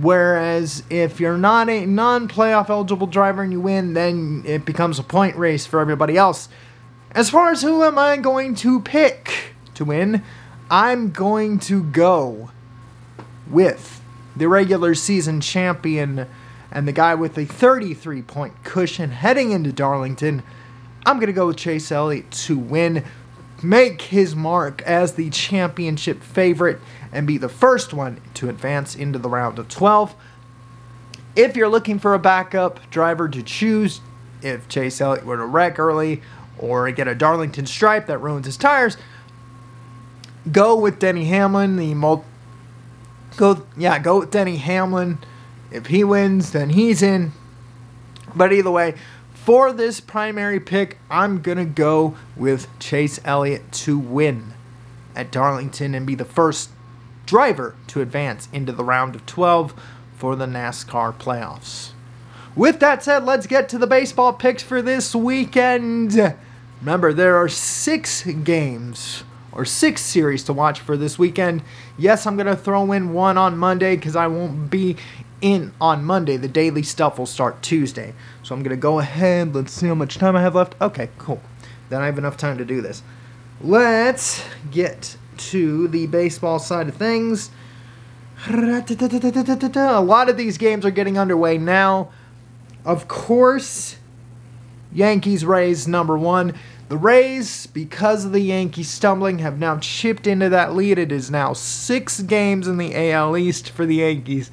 Whereas 0.00 0.82
if 0.90 1.20
you're 1.20 1.38
not 1.38 1.68
a 1.68 1.86
non 1.86 2.28
playoff 2.28 2.68
eligible 2.68 3.06
driver 3.06 3.42
and 3.42 3.52
you 3.52 3.60
win, 3.60 3.94
then 3.94 4.42
it 4.46 4.64
becomes 4.64 4.98
a 4.98 5.02
point 5.02 5.36
race 5.36 5.66
for 5.66 5.80
everybody 5.80 6.16
else. 6.16 6.48
As 7.12 7.30
far 7.30 7.50
as 7.50 7.62
who 7.62 7.84
am 7.84 7.98
I 7.98 8.16
going 8.16 8.56
to 8.56 8.80
pick 8.80 9.54
to 9.74 9.84
win, 9.84 10.22
I'm 10.70 11.10
going 11.10 11.58
to 11.60 11.82
go 11.82 12.50
with 13.48 14.00
the 14.34 14.48
regular 14.48 14.94
season 14.94 15.40
champion 15.40 16.26
and 16.70 16.88
the 16.88 16.92
guy 16.92 17.14
with 17.14 17.38
a 17.38 17.44
33 17.44 18.22
point 18.22 18.64
cushion 18.64 19.10
heading 19.10 19.52
into 19.52 19.72
Darlington. 19.72 20.42
I'm 21.06 21.16
going 21.16 21.26
to 21.26 21.32
go 21.32 21.48
with 21.48 21.56
Chase 21.56 21.92
Elliott 21.92 22.30
to 22.30 22.58
win, 22.58 23.04
make 23.62 24.02
his 24.02 24.34
mark 24.34 24.80
as 24.82 25.12
the 25.12 25.30
championship 25.30 26.22
favorite, 26.22 26.80
and 27.12 27.26
be 27.26 27.38
the 27.38 27.48
first 27.48 27.92
one 27.92 28.20
to 28.34 28.48
advance 28.48 28.96
into 28.96 29.18
the 29.18 29.28
round 29.28 29.58
of 29.58 29.68
12. 29.68 30.14
If 31.36 31.56
you're 31.56 31.68
looking 31.68 31.98
for 31.98 32.14
a 32.14 32.18
backup 32.18 32.90
driver 32.90 33.28
to 33.28 33.42
choose, 33.42 34.00
if 34.40 34.68
Chase 34.68 35.00
Elliott 35.00 35.26
were 35.26 35.36
to 35.36 35.44
wreck 35.44 35.78
early 35.78 36.22
or 36.58 36.90
get 36.90 37.06
a 37.06 37.14
Darlington 37.14 37.66
stripe 37.66 38.06
that 38.06 38.18
ruins 38.18 38.46
his 38.46 38.56
tires, 38.56 38.96
go 40.50 40.76
with 40.76 40.98
Denny 40.98 41.24
Hamlin. 41.26 41.76
The 41.76 42.20
go 43.36 43.66
yeah, 43.76 43.98
go 43.98 44.20
with 44.20 44.30
Denny 44.30 44.56
Hamlin. 44.56 45.18
If 45.70 45.86
he 45.86 46.04
wins, 46.04 46.52
then 46.52 46.70
he's 46.70 47.02
in. 47.02 47.32
But 48.34 48.52
either 48.52 48.70
way, 48.70 48.94
for 49.32 49.72
this 49.72 50.00
primary 50.00 50.60
pick, 50.60 50.98
I'm 51.10 51.40
gonna 51.40 51.64
go 51.64 52.16
with 52.36 52.66
Chase 52.78 53.20
Elliott 53.24 53.72
to 53.72 53.98
win 53.98 54.54
at 55.14 55.30
Darlington 55.30 55.94
and 55.94 56.06
be 56.06 56.14
the 56.14 56.24
first 56.24 56.70
driver 57.26 57.74
to 57.88 58.00
advance 58.00 58.48
into 58.52 58.72
the 58.72 58.84
round 58.84 59.14
of 59.14 59.26
12 59.26 59.74
for 60.16 60.36
the 60.36 60.46
NASCAR 60.46 61.12
playoffs. 61.14 61.90
With 62.56 62.80
that 62.80 63.02
said, 63.02 63.24
let's 63.24 63.46
get 63.46 63.68
to 63.70 63.78
the 63.78 63.86
baseball 63.86 64.32
picks 64.32 64.62
for 64.62 64.80
this 64.80 65.14
weekend. 65.14 66.34
Remember, 66.80 67.12
there 67.12 67.36
are 67.36 67.48
six 67.48 68.24
games 68.24 69.24
or 69.54 69.64
six 69.64 70.02
series 70.02 70.42
to 70.44 70.52
watch 70.52 70.80
for 70.80 70.96
this 70.96 71.18
weekend. 71.18 71.62
Yes, 71.96 72.26
I'm 72.26 72.36
going 72.36 72.46
to 72.46 72.56
throw 72.56 72.92
in 72.92 73.12
one 73.12 73.38
on 73.38 73.56
Monday 73.56 73.96
because 73.96 74.16
I 74.16 74.26
won't 74.26 74.70
be 74.70 74.96
in 75.40 75.72
on 75.80 76.04
Monday. 76.04 76.36
The 76.36 76.48
daily 76.48 76.82
stuff 76.82 77.18
will 77.18 77.26
start 77.26 77.62
Tuesday. 77.62 78.14
So 78.42 78.54
I'm 78.54 78.62
going 78.62 78.76
to 78.76 78.80
go 78.80 78.98
ahead. 78.98 79.54
Let's 79.54 79.72
see 79.72 79.86
how 79.86 79.94
much 79.94 80.18
time 80.18 80.36
I 80.36 80.40
have 80.40 80.54
left. 80.54 80.74
Okay, 80.80 81.10
cool. 81.18 81.40
Then 81.88 82.02
I 82.02 82.06
have 82.06 82.18
enough 82.18 82.36
time 82.36 82.58
to 82.58 82.64
do 82.64 82.80
this. 82.80 83.02
Let's 83.60 84.44
get 84.70 85.16
to 85.36 85.88
the 85.88 86.06
baseball 86.06 86.58
side 86.58 86.88
of 86.88 86.96
things. 86.96 87.50
A 88.48 90.00
lot 90.00 90.28
of 90.28 90.36
these 90.36 90.58
games 90.58 90.84
are 90.84 90.90
getting 90.90 91.18
underway 91.18 91.56
now. 91.58 92.10
Of 92.84 93.08
course, 93.08 93.96
Yankees 94.92 95.44
Rays 95.44 95.88
number 95.88 96.18
one. 96.18 96.54
The 96.88 96.96
Rays, 96.98 97.66
because 97.66 98.26
of 98.26 98.32
the 98.32 98.40
Yankees 98.40 98.90
stumbling, 98.90 99.38
have 99.38 99.58
now 99.58 99.78
chipped 99.78 100.26
into 100.26 100.50
that 100.50 100.74
lead. 100.74 100.98
It 100.98 101.12
is 101.12 101.30
now 101.30 101.54
six 101.54 102.20
games 102.20 102.68
in 102.68 102.76
the 102.76 103.10
AL 103.10 103.38
East 103.38 103.70
for 103.70 103.86
the 103.86 103.96
Yankees. 103.96 104.50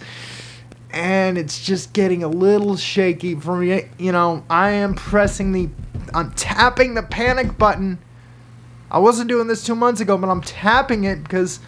And 0.92 1.38
it's 1.38 1.64
just 1.64 1.92
getting 1.92 2.24
a 2.24 2.30
little 2.30 2.78
shaky 2.78 3.36
for 3.36 3.58
me. 3.58 3.84
You 3.98 4.14
know, 4.14 4.46
I 4.50 4.72
am 4.72 4.94
pressing 4.94 5.52
the. 5.52 5.70
I'm 6.14 6.32
tapping 6.32 6.94
the 6.94 7.04
panic 7.04 7.58
button. 7.58 8.00
I 8.90 9.00
wasn't 9.00 9.30
doing 9.30 9.48
this 9.48 9.66
two 9.66 9.76
months 9.76 10.02
ago, 10.02 10.18
but 10.18 10.30
I'm 10.30 10.42
tapping 10.42 11.04
it 11.04 11.24
because 11.24 11.60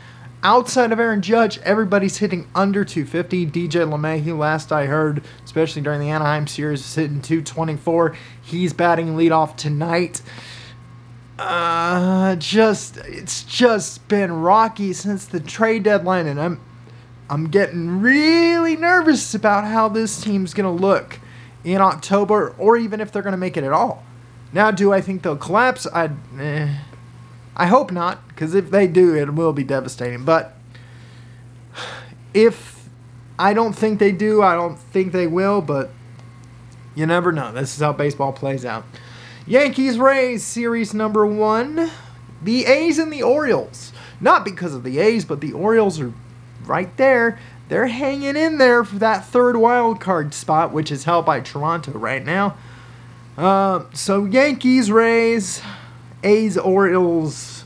outside 0.44 0.92
of 0.92 1.00
Aaron 1.00 1.22
Judge, 1.22 1.58
everybody's 1.60 2.18
hitting 2.18 2.48
under 2.54 2.84
250. 2.84 3.46
DJ 3.48 3.70
LeMahieu, 3.90 4.38
last 4.38 4.72
I 4.72 4.86
heard, 4.86 5.24
especially 5.46 5.82
during 5.82 6.02
the 6.02 6.10
Anaheim 6.10 6.48
series, 6.48 6.82
is 6.82 6.96
hitting 6.96 7.22
224. 7.22 8.16
He's 8.42 8.74
batting 8.74 9.16
leadoff 9.16 9.56
tonight. 9.56 10.22
Uh, 11.40 12.36
just 12.36 12.98
it's 12.98 13.44
just 13.44 14.08
been 14.08 14.32
rocky 14.32 14.94
since 14.94 15.26
the 15.26 15.40
trade 15.40 15.84
deadline, 15.84 16.28
and 16.28 16.40
I'm 16.40 16.62
I'm 17.30 17.50
getting 17.50 18.02
really 18.02 18.76
nervous 18.76 19.34
about 19.34 19.66
how 19.66 19.90
this 19.90 20.22
team's 20.22 20.54
gonna 20.54 20.72
look 20.72 21.20
in 21.64 21.82
October, 21.82 22.54
or 22.58 22.78
even 22.78 23.02
if 23.02 23.12
they're 23.12 23.24
gonna 23.24 23.38
make 23.38 23.58
it 23.58 23.64
at 23.64 23.72
all. 23.72 24.04
Now, 24.52 24.70
do 24.70 24.94
I 24.94 25.02
think 25.02 25.24
they'll 25.24 25.36
collapse? 25.36 25.88
I. 25.88 26.12
Eh. 26.40 26.76
I 27.56 27.68
hope 27.68 27.92
not, 27.92 28.28
because 28.30 28.56
if 28.56 28.72
they 28.72 28.88
do, 28.88 29.16
it 29.16 29.36
will 29.36 29.54
be 29.54 29.64
devastating. 29.64 30.26
But 30.26 30.58
if 32.34 32.90
I 33.38 33.54
don't 33.54 33.74
think 33.74 34.00
they 34.00 34.12
do, 34.12 34.42
I 34.42 34.56
don't 34.56 34.78
think 34.78 35.12
they 35.14 35.28
will, 35.28 35.62
but 35.62 35.92
you 36.96 37.06
never 37.06 37.32
know. 37.32 37.52
This 37.52 37.76
is 37.76 37.82
how 37.82 37.94
baseball 37.94 38.34
plays 38.34 38.66
out. 38.66 38.86
Yankees 39.46 39.98
Rays 39.98 40.44
series 40.44 40.94
number 40.94 41.26
one. 41.26 41.92
The 42.42 42.66
A's 42.66 42.98
and 42.98 43.12
the 43.12 43.24
Orioles. 43.24 43.94
Not 44.20 44.46
because 44.46 44.74
of 44.74 44.84
the 44.84 45.00
A's, 45.00 45.26
but 45.26 45.42
the 45.42 45.54
Orioles 45.54 46.00
are 46.00 46.14
right 46.66 46.96
there. 46.98 47.40
They're 47.70 47.88
hanging 47.88 48.36
in 48.36 48.58
there 48.58 48.84
for 48.84 48.96
that 49.00 49.26
third 49.26 49.58
wild 49.58 50.00
card 50.00 50.34
spot, 50.34 50.72
which 50.72 50.92
is 50.92 51.06
held 51.06 51.26
by 51.26 51.40
Toronto 51.40 51.92
right 51.92 52.24
now. 52.24 52.58
Uh, 53.38 53.86
so 53.94 54.26
Yankees, 54.26 54.92
Rays. 54.92 55.62
A's, 56.24 56.58
Orioles, 56.58 57.66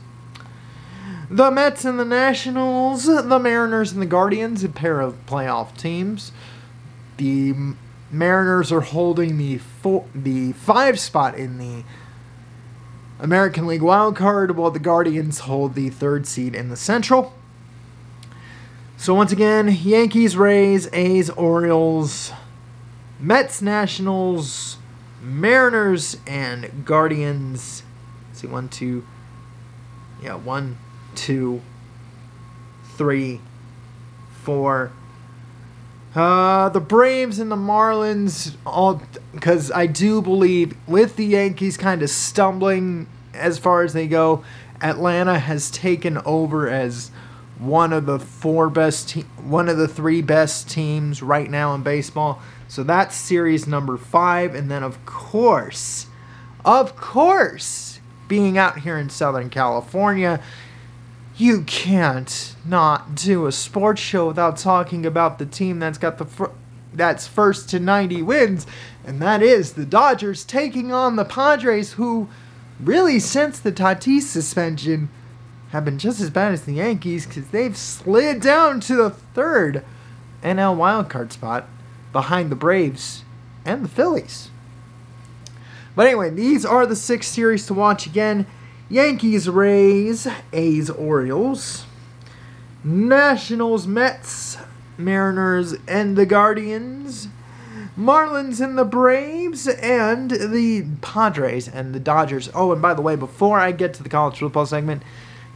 the 1.30 1.50
Mets 1.50 1.84
and 1.84 1.98
the 1.98 2.04
Nationals, 2.04 3.04
the 3.04 3.38
Mariners 3.38 3.92
and 3.92 4.02
the 4.02 4.06
Guardians, 4.06 4.64
a 4.64 4.68
pair 4.68 5.00
of 5.00 5.14
playoff 5.26 5.76
teams. 5.76 6.32
The 7.18 7.74
Mariners 8.10 8.72
are 8.72 8.80
holding 8.80 9.36
the 9.38 9.58
four, 9.58 10.06
the 10.14 10.52
five 10.52 10.98
spot 10.98 11.36
in 11.36 11.58
the 11.58 11.84
American 13.18 13.66
League 13.66 13.82
wild 13.82 14.16
card, 14.16 14.56
while 14.56 14.70
the 14.70 14.78
Guardians 14.78 15.40
hold 15.40 15.74
the 15.74 15.90
third 15.90 16.26
seed 16.26 16.54
in 16.54 16.68
the 16.68 16.76
Central. 16.76 17.34
So 18.96 19.14
once 19.14 19.32
again, 19.32 19.68
Yankees, 19.68 20.36
Rays, 20.36 20.88
A's, 20.92 21.30
Orioles, 21.30 22.32
Mets, 23.20 23.60
Nationals, 23.62 24.78
Mariners, 25.22 26.16
and 26.26 26.84
Guardians 26.84 27.82
see, 28.38 28.46
one, 28.46 28.68
two, 28.68 29.04
yeah, 30.22 30.34
one, 30.34 30.78
two, 31.14 31.60
three, 32.96 33.40
four. 34.42 34.92
Uh, 36.14 36.68
the 36.70 36.80
Braves 36.80 37.38
and 37.38 37.50
the 37.50 37.56
Marlins, 37.56 38.56
all 38.64 39.02
because 39.32 39.70
I 39.70 39.86
do 39.86 40.22
believe 40.22 40.74
with 40.86 41.16
the 41.16 41.26
Yankees 41.26 41.76
kind 41.76 42.02
of 42.02 42.10
stumbling 42.10 43.06
as 43.34 43.58
far 43.58 43.82
as 43.82 43.92
they 43.92 44.06
go, 44.06 44.42
Atlanta 44.80 45.38
has 45.38 45.70
taken 45.70 46.18
over 46.18 46.68
as 46.68 47.10
one 47.58 47.92
of 47.92 48.06
the 48.06 48.18
four 48.18 48.70
best, 48.70 49.10
te- 49.10 49.22
one 49.42 49.68
of 49.68 49.76
the 49.76 49.88
three 49.88 50.22
best 50.22 50.70
teams 50.70 51.22
right 51.22 51.50
now 51.50 51.74
in 51.74 51.82
baseball. 51.82 52.40
So 52.68 52.82
that's 52.82 53.14
series 53.14 53.66
number 53.66 53.96
five, 53.96 54.54
and 54.54 54.70
then 54.70 54.82
of 54.82 55.04
course, 55.06 56.06
of 56.64 56.96
course, 56.96 58.00
being 58.28 58.58
out 58.58 58.80
here 58.80 58.98
in 58.98 59.08
Southern 59.10 59.50
California, 59.50 60.40
you 61.38 61.62
can't 61.62 62.56
not 62.66 63.14
do 63.14 63.46
a 63.46 63.52
sports 63.52 64.00
show 64.00 64.26
without 64.26 64.56
talking 64.56 65.06
about 65.06 65.38
the 65.38 65.46
team 65.46 65.78
that's 65.78 65.98
got 65.98 66.18
the 66.18 66.24
fr- 66.24 66.46
that's 66.92 67.28
first 67.28 67.70
to 67.70 67.78
90 67.78 68.22
wins, 68.22 68.66
and 69.04 69.22
that 69.22 69.40
is 69.40 69.74
the 69.74 69.86
Dodgers 69.86 70.44
taking 70.44 70.92
on 70.92 71.14
the 71.16 71.24
Padres, 71.24 71.92
who 71.92 72.28
really 72.80 73.20
since 73.20 73.60
the 73.60 73.70
Tatis 73.70 74.22
suspension 74.22 75.08
have 75.70 75.84
been 75.84 75.98
just 75.98 76.20
as 76.20 76.30
bad 76.30 76.52
as 76.52 76.64
the 76.64 76.74
Yankees 76.74 77.26
because 77.26 77.48
they've 77.48 77.76
slid 77.76 78.40
down 78.40 78.80
to 78.80 78.96
the 78.96 79.10
third 79.10 79.84
NL 80.42 80.76
wildcard 80.76 81.30
spot 81.30 81.68
behind 82.12 82.50
the 82.50 82.56
Braves 82.56 83.22
and 83.64 83.84
the 83.84 83.88
Phillies. 83.88 84.50
But 85.94 86.06
anyway, 86.06 86.30
these 86.30 86.64
are 86.64 86.86
the 86.86 86.96
six 86.96 87.28
series 87.28 87.66
to 87.66 87.74
watch 87.74 88.06
again 88.06 88.46
Yankees, 88.90 89.48
Rays, 89.48 90.26
A's, 90.52 90.88
Orioles, 90.90 91.84
Nationals, 92.82 93.86
Mets, 93.86 94.56
Mariners, 94.96 95.74
and 95.86 96.16
the 96.16 96.26
Guardians. 96.26 97.28
Marlins 97.98 98.60
and 98.60 98.78
the 98.78 98.84
Braves, 98.84 99.66
and 99.66 100.30
the 100.30 100.86
Padres 101.00 101.66
and 101.66 101.92
the 101.92 101.98
Dodgers. 101.98 102.48
Oh, 102.54 102.70
and 102.70 102.80
by 102.80 102.94
the 102.94 103.02
way, 103.02 103.16
before 103.16 103.58
I 103.58 103.72
get 103.72 103.92
to 103.94 104.04
the 104.04 104.08
college 104.08 104.38
football 104.38 104.66
segment, 104.66 105.02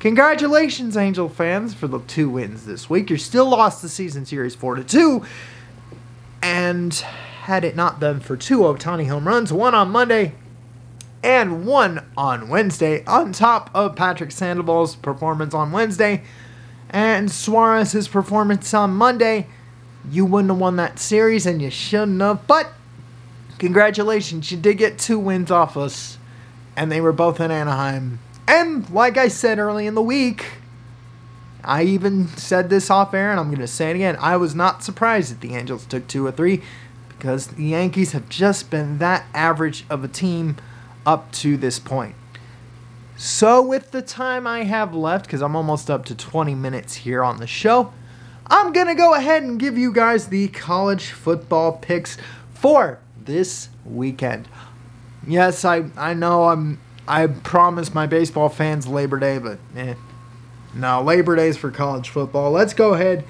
congratulations, 0.00 0.96
Angel 0.96 1.28
fans, 1.28 1.72
for 1.72 1.86
the 1.86 2.00
two 2.00 2.28
wins 2.28 2.66
this 2.66 2.90
week. 2.90 3.10
You 3.10 3.16
still 3.16 3.48
lost 3.48 3.80
the 3.80 3.88
season 3.88 4.26
series 4.26 4.56
4 4.56 4.74
to 4.74 4.84
2. 4.84 5.24
And 6.42 6.92
had 7.42 7.62
it 7.62 7.76
not 7.76 8.00
been 8.00 8.18
for 8.18 8.36
two 8.36 8.58
Ohtani 8.58 9.06
home 9.06 9.28
runs, 9.28 9.52
one 9.52 9.76
on 9.76 9.90
Monday 9.90 10.34
and 11.22 11.66
one 11.66 12.04
on 12.16 12.48
Wednesday, 12.48 13.04
on 13.06 13.32
top 13.32 13.70
of 13.74 13.94
Patrick 13.94 14.32
Sandoval's 14.32 14.96
performance 14.96 15.54
on 15.54 15.72
Wednesday 15.72 16.22
and 16.90 17.30
Suarez's 17.30 18.08
performance 18.08 18.74
on 18.74 18.90
Monday, 18.90 19.46
you 20.10 20.24
wouldn't 20.24 20.50
have 20.50 20.58
won 20.58 20.76
that 20.76 20.98
series 20.98 21.46
and 21.46 21.62
you 21.62 21.70
shouldn't 21.70 22.20
have. 22.20 22.46
But 22.46 22.68
congratulations, 23.58 24.50
you 24.50 24.58
did 24.58 24.78
get 24.78 24.98
two 24.98 25.18
wins 25.18 25.50
off 25.50 25.76
us, 25.76 26.18
and 26.76 26.90
they 26.90 27.00
were 27.00 27.12
both 27.12 27.40
in 27.40 27.50
Anaheim. 27.50 28.18
And 28.46 28.88
like 28.90 29.16
I 29.16 29.28
said 29.28 29.58
early 29.58 29.86
in 29.86 29.94
the 29.94 30.02
week, 30.02 30.46
I 31.64 31.84
even 31.84 32.26
said 32.28 32.68
this 32.68 32.90
off 32.90 33.14
air, 33.14 33.30
and 33.30 33.38
I'm 33.38 33.46
going 33.46 33.60
to 33.60 33.68
say 33.68 33.90
it 33.90 33.96
again. 33.96 34.16
I 34.20 34.36
was 34.36 34.54
not 34.54 34.82
surprised 34.82 35.30
that 35.32 35.40
the 35.40 35.54
Angels 35.54 35.86
took 35.86 36.08
two 36.08 36.26
or 36.26 36.32
three 36.32 36.60
because 37.08 37.46
the 37.48 37.64
Yankees 37.64 38.12
have 38.12 38.28
just 38.28 38.68
been 38.68 38.98
that 38.98 39.24
average 39.32 39.84
of 39.88 40.02
a 40.02 40.08
team 40.08 40.56
up 41.06 41.30
to 41.32 41.56
this 41.56 41.78
point. 41.78 42.14
So, 43.16 43.62
with 43.62 43.92
the 43.92 44.02
time 44.02 44.46
I 44.46 44.64
have 44.64 44.94
left, 44.94 45.26
because 45.26 45.42
I'm 45.42 45.54
almost 45.54 45.90
up 45.90 46.04
to 46.06 46.14
20 46.14 46.54
minutes 46.54 46.94
here 46.94 47.22
on 47.22 47.36
the 47.36 47.46
show, 47.46 47.92
I'm 48.46 48.72
going 48.72 48.88
to 48.88 48.94
go 48.94 49.14
ahead 49.14 49.42
and 49.42 49.60
give 49.60 49.78
you 49.78 49.92
guys 49.92 50.28
the 50.28 50.48
college 50.48 51.10
football 51.10 51.72
picks 51.72 52.16
for 52.52 52.98
this 53.24 53.68
weekend. 53.84 54.48
Yes, 55.26 55.64
I, 55.64 55.84
I 55.96 56.14
know 56.14 56.48
I'm 56.48 56.80
I 57.06 57.26
promised 57.26 57.94
my 57.94 58.06
baseball 58.06 58.48
fans 58.48 58.86
Labor 58.86 59.18
Day, 59.18 59.38
but 59.38 59.58
eh. 59.76 59.94
No, 60.74 61.02
Labor 61.02 61.36
Day's 61.36 61.56
for 61.56 61.70
college 61.70 62.08
football. 62.08 62.50
Let's 62.50 62.74
go 62.74 62.94
ahead, 62.94 63.24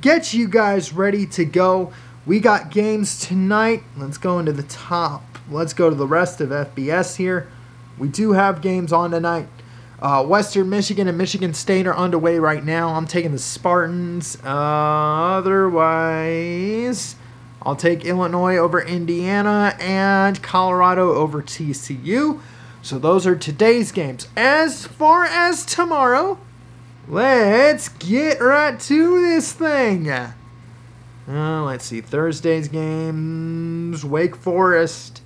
get 0.00 0.32
you 0.32 0.48
guys 0.48 0.92
ready 0.92 1.26
to 1.26 1.44
go. 1.44 1.92
We 2.26 2.40
got 2.40 2.72
games 2.72 3.20
tonight. 3.20 3.84
Let's 3.96 4.18
go 4.18 4.40
into 4.40 4.52
the 4.52 4.64
top. 4.64 5.22
Let's 5.48 5.72
go 5.72 5.88
to 5.88 5.94
the 5.94 6.08
rest 6.08 6.40
of 6.40 6.48
FBS 6.48 7.14
here. 7.14 7.48
We 7.98 8.08
do 8.08 8.32
have 8.32 8.60
games 8.60 8.92
on 8.92 9.12
tonight. 9.12 9.46
Uh, 10.02 10.24
Western 10.24 10.68
Michigan 10.68 11.06
and 11.06 11.16
Michigan 11.16 11.54
State 11.54 11.86
are 11.86 11.94
underway 11.96 12.40
right 12.40 12.64
now. 12.64 12.88
I'm 12.94 13.06
taking 13.06 13.30
the 13.30 13.38
Spartans. 13.38 14.38
Uh, 14.44 14.48
otherwise, 15.38 17.14
I'll 17.62 17.76
take 17.76 18.04
Illinois 18.04 18.56
over 18.56 18.82
Indiana 18.82 19.76
and 19.78 20.42
Colorado 20.42 21.14
over 21.14 21.40
TCU. 21.42 22.40
So 22.82 22.98
those 22.98 23.24
are 23.28 23.36
today's 23.36 23.92
games. 23.92 24.26
As 24.36 24.84
far 24.84 25.26
as 25.26 25.64
tomorrow, 25.64 26.40
let's 27.06 27.88
get 27.88 28.40
right 28.40 28.80
to 28.80 29.20
this 29.20 29.52
thing. 29.52 30.10
Uh, 31.28 31.64
let's 31.64 31.84
see. 31.84 32.00
Thursday's 32.00 32.68
games. 32.68 34.04
Wake 34.04 34.36
Forest 34.36 35.22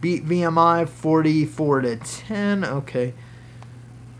beat 0.00 0.26
VMI 0.26 0.88
44 0.88 1.80
to 1.82 1.96
10. 1.96 2.64
Okay. 2.64 3.14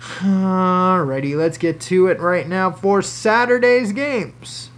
Alrighty, 0.01 1.37
let's 1.37 1.59
get 1.59 1.81
to 1.83 2.07
it 2.07 2.21
right 2.21 2.47
now 2.47 2.71
for 2.71 3.03
Saturday's 3.03 3.93
games. 3.93 4.71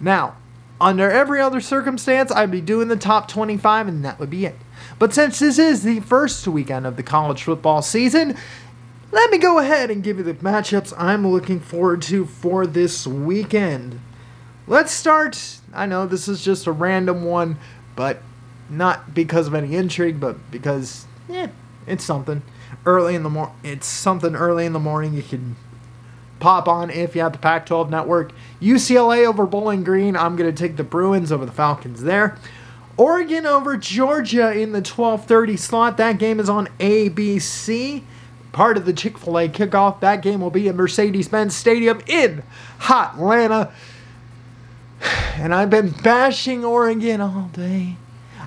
Now, 0.00 0.36
under 0.80 1.10
every 1.10 1.40
other 1.40 1.60
circumstance, 1.60 2.30
I'd 2.30 2.50
be 2.50 2.60
doing 2.60 2.88
the 2.88 2.96
top 2.96 3.28
25 3.28 3.88
and 3.88 4.04
that 4.04 4.18
would 4.18 4.30
be 4.30 4.46
it. 4.46 4.56
But 4.98 5.12
since 5.12 5.40
this 5.40 5.58
is 5.58 5.82
the 5.82 6.00
first 6.00 6.46
weekend 6.46 6.86
of 6.86 6.96
the 6.96 7.02
college 7.02 7.42
football 7.42 7.82
season, 7.82 8.36
let 9.10 9.30
me 9.30 9.38
go 9.38 9.58
ahead 9.58 9.90
and 9.90 10.02
give 10.02 10.18
you 10.18 10.24
the 10.24 10.34
matchups 10.34 10.94
I'm 10.96 11.26
looking 11.26 11.60
forward 11.60 12.02
to 12.02 12.24
for 12.24 12.66
this 12.66 13.06
weekend. 13.06 14.00
Let's 14.68 14.92
start. 14.92 15.60
I 15.72 15.86
know 15.86 16.06
this 16.06 16.28
is 16.28 16.44
just 16.44 16.66
a 16.66 16.72
random 16.72 17.24
one, 17.24 17.56
but 17.96 18.20
not 18.68 19.14
because 19.14 19.46
of 19.46 19.54
any 19.54 19.74
intrigue, 19.74 20.20
but 20.20 20.50
because, 20.50 21.06
yeah, 21.26 21.48
it's 21.86 22.04
something 22.04 22.42
early 22.84 23.14
in 23.14 23.22
the 23.22 23.30
morning. 23.30 23.54
It's 23.64 23.86
something 23.86 24.36
early 24.36 24.66
in 24.66 24.74
the 24.74 24.78
morning 24.78 25.14
you 25.14 25.22
can 25.22 25.56
pop 26.38 26.68
on 26.68 26.90
if 26.90 27.16
you 27.16 27.22
have 27.22 27.32
the 27.32 27.38
Pac 27.38 27.64
12 27.64 27.90
network. 27.90 28.32
UCLA 28.60 29.26
over 29.26 29.46
Bowling 29.46 29.84
Green. 29.84 30.14
I'm 30.14 30.36
to 30.36 30.52
take 30.52 30.76
the 30.76 30.84
Bruins 30.84 31.32
over 31.32 31.46
the 31.46 31.52
Falcons 31.52 32.02
there. 32.02 32.36
Oregon 32.98 33.46
over 33.46 33.78
Georgia 33.78 34.52
in 34.52 34.72
the 34.72 34.82
12:30 34.82 35.56
slot. 35.56 35.96
That 35.96 36.18
game 36.18 36.38
is 36.38 36.50
on 36.50 36.68
ABC. 36.78 38.02
Part 38.52 38.76
of 38.76 38.84
the 38.84 38.92
Chick-fil-A 38.92 39.48
kickoff. 39.48 40.00
That 40.00 40.20
game 40.20 40.40
will 40.40 40.50
be 40.50 40.68
at 40.68 40.74
Mercedes-Benz 40.74 41.56
Stadium 41.56 42.02
in 42.06 42.42
Atlanta. 42.90 43.72
And 45.36 45.54
I've 45.54 45.70
been 45.70 45.90
bashing 45.90 46.64
Oregon 46.64 47.20
all 47.20 47.50
day. 47.52 47.96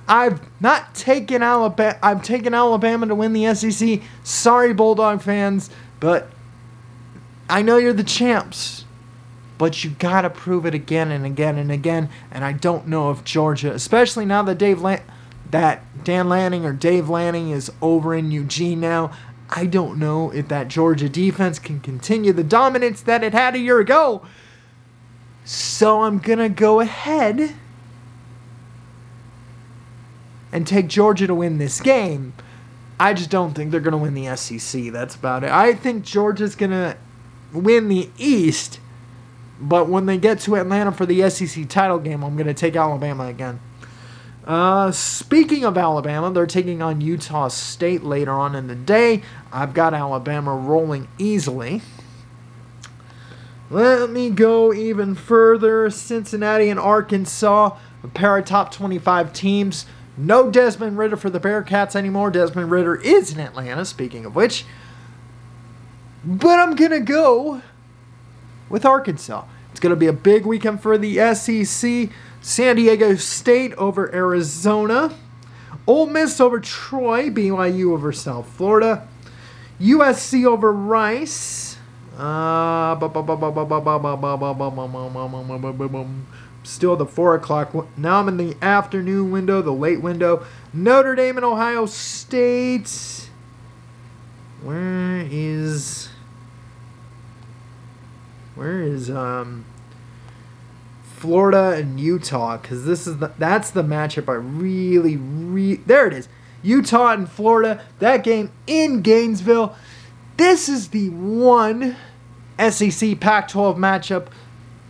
I've 0.07 0.41
not 0.61 0.93
taken 0.93 1.41
Alabama. 1.41 1.97
I've 2.03 2.23
taken 2.23 2.53
Alabama 2.53 3.07
to 3.07 3.15
win 3.15 3.33
the 3.33 3.53
SEC. 3.55 4.01
Sorry, 4.23 4.73
Bulldog 4.73 5.21
fans, 5.21 5.69
but 5.99 6.29
I 7.49 7.61
know 7.61 7.77
you're 7.77 7.93
the 7.93 8.03
champs. 8.03 8.85
But 9.57 9.83
you 9.83 9.91
gotta 9.91 10.29
prove 10.29 10.65
it 10.65 10.73
again 10.73 11.11
and 11.11 11.25
again 11.25 11.57
and 11.57 11.71
again. 11.71 12.09
And 12.31 12.43
I 12.43 12.51
don't 12.51 12.87
know 12.87 13.11
if 13.11 13.23
Georgia, 13.23 13.71
especially 13.71 14.25
now 14.25 14.41
that 14.43 14.57
Dave 14.57 14.81
Lan- 14.81 15.03
that 15.51 16.03
Dan 16.03 16.27
Lanning 16.29 16.65
or 16.65 16.73
Dave 16.73 17.09
Lanning 17.09 17.51
is 17.51 17.71
over 17.81 18.15
in 18.15 18.31
Eugene 18.31 18.79
now. 18.79 19.11
I 19.49 19.65
don't 19.65 19.99
know 19.99 20.31
if 20.31 20.47
that 20.47 20.69
Georgia 20.69 21.09
defense 21.09 21.59
can 21.59 21.79
continue 21.81 22.33
the 22.33 22.43
dominance 22.43 23.01
that 23.01 23.23
it 23.23 23.33
had 23.33 23.53
a 23.53 23.59
year 23.59 23.79
ago. 23.79 24.23
So 25.43 26.03
I'm 26.03 26.19
gonna 26.19 26.49
go 26.49 26.79
ahead 26.79 27.55
and 30.51 30.67
take 30.67 30.87
Georgia 30.87 31.27
to 31.27 31.35
win 31.35 31.57
this 31.57 31.79
game. 31.79 32.33
I 32.99 33.13
just 33.13 33.29
don't 33.29 33.53
think 33.53 33.71
they're 33.71 33.79
going 33.79 33.93
to 33.93 33.97
win 33.97 34.13
the 34.13 34.35
SEC. 34.35 34.91
That's 34.91 35.15
about 35.15 35.43
it. 35.43 35.49
I 35.49 35.73
think 35.73 36.03
Georgia's 36.03 36.55
going 36.55 36.69
to 36.69 36.97
win 37.51 37.87
the 37.87 38.11
East, 38.17 38.79
but 39.59 39.89
when 39.89 40.05
they 40.05 40.17
get 40.17 40.39
to 40.41 40.55
Atlanta 40.55 40.91
for 40.91 41.07
the 41.07 41.27
SEC 41.29 41.67
title 41.67 41.97
game, 41.97 42.23
I'm 42.23 42.35
going 42.35 42.47
to 42.47 42.53
take 42.53 42.75
Alabama 42.75 43.25
again. 43.25 43.59
Uh, 44.45 44.91
speaking 44.91 45.65
of 45.65 45.77
Alabama, 45.77 46.31
they're 46.31 46.45
taking 46.45 46.81
on 46.81 47.01
Utah 47.01 47.47
State 47.47 48.03
later 48.03 48.33
on 48.33 48.55
in 48.55 48.67
the 48.67 48.75
day. 48.75 49.23
I've 49.51 49.73
got 49.73 49.93
Alabama 49.95 50.53
rolling 50.55 51.07
easily. 51.17 51.81
Let 53.71 54.09
me 54.09 54.29
go 54.29 54.73
even 54.73 55.15
further. 55.15 55.89
Cincinnati 55.89 56.67
and 56.67 56.77
Arkansas, 56.77 57.77
a 58.03 58.07
pair 58.09 58.37
of 58.37 58.43
top 58.43 58.73
25 58.73 59.31
teams. 59.31 59.85
No 60.17 60.51
Desmond 60.51 60.97
Ridder 60.97 61.15
for 61.15 61.29
the 61.29 61.39
Bearcats 61.39 61.95
anymore. 61.95 62.31
Desmond 62.31 62.69
Ridder 62.69 62.95
is 62.95 63.31
in 63.31 63.39
Atlanta, 63.39 63.85
speaking 63.85 64.25
of 64.25 64.35
which. 64.35 64.65
But 66.25 66.59
I'm 66.59 66.75
going 66.75 66.91
to 66.91 66.99
go 66.99 67.61
with 68.67 68.83
Arkansas. 68.83 69.45
It's 69.71 69.79
going 69.79 69.91
to 69.91 69.95
be 69.95 70.07
a 70.07 70.13
big 70.13 70.45
weekend 70.45 70.81
for 70.81 70.97
the 70.97 71.33
SEC. 71.33 72.09
San 72.41 72.75
Diego 72.75 73.15
State 73.15 73.73
over 73.75 74.13
Arizona. 74.13 75.15
Ole 75.87 76.07
Miss 76.07 76.41
over 76.41 76.59
Troy. 76.59 77.29
BYU 77.29 77.93
over 77.93 78.11
South 78.11 78.49
Florida. 78.49 79.07
USC 79.79 80.45
over 80.45 80.73
Rice. 80.73 81.70
Uh, 82.17 82.95
still 86.63 86.95
the 86.95 87.05
four 87.05 87.35
o'clock. 87.35 87.73
Now 87.97 88.19
I'm 88.19 88.27
in 88.27 88.37
the 88.37 88.55
afternoon 88.61 89.31
window, 89.31 89.61
the 89.61 89.71
late 89.71 90.01
window. 90.01 90.45
Notre 90.73 91.15
Dame 91.15 91.37
and 91.37 91.45
Ohio 91.45 91.85
State. 91.85 93.29
Where 94.61 95.25
is 95.29 96.09
where 98.55 98.81
is 98.81 99.09
um 99.09 99.65
Florida 101.03 101.71
and 101.71 101.99
Utah? 101.99 102.57
Because 102.57 102.85
this 102.85 103.07
is 103.07 103.17
the 103.17 103.31
that's 103.39 103.71
the 103.71 103.83
matchup 103.83 104.29
I 104.29 104.35
really 104.35 105.17
re 105.17 105.75
there 105.85 106.07
it 106.07 106.13
is. 106.13 106.27
Utah 106.63 107.13
and 107.13 107.29
Florida. 107.29 107.83
That 107.99 108.23
game 108.23 108.51
in 108.67 109.01
Gainesville. 109.01 109.75
This 110.41 110.67
is 110.67 110.87
the 110.87 111.09
one 111.09 111.95
SEC 112.57 113.19
Pac-12 113.19 113.77
matchup 113.77 114.29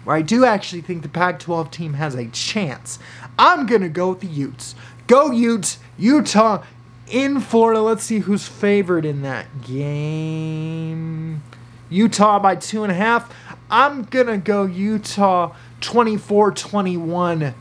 where 0.06 0.16
I 0.16 0.22
do 0.22 0.46
actually 0.46 0.82
think 0.82 1.02
the 1.02 1.10
Pac 1.10 1.40
12 1.40 1.70
team 1.70 1.94
has 1.96 2.16
a 2.16 2.28
chance. 2.28 3.00
I'm 3.38 3.66
going 3.66 3.82
to 3.82 3.90
go 3.90 4.12
with 4.12 4.22
the 4.22 4.28
Utes. 4.28 4.76
Go 5.08 5.30
Utes, 5.32 5.78
Utah 5.98 6.64
in 7.10 7.42
Florida. 7.42 7.82
Let's 7.82 8.06
see 8.06 8.20
who's 8.20 8.48
favored 8.48 9.04
in 9.04 9.24
that 9.24 9.62
game. 9.62 11.44
Utah 11.90 12.40
by 12.40 12.56
two 12.56 12.84
and 12.84 12.92
a 12.94 12.96
half. 12.96 13.36
I'm 13.70 14.04
going 14.04 14.28
to 14.28 14.38
go 14.38 14.64
Utah 14.64 15.54
24 15.82 16.54
21 16.54 17.54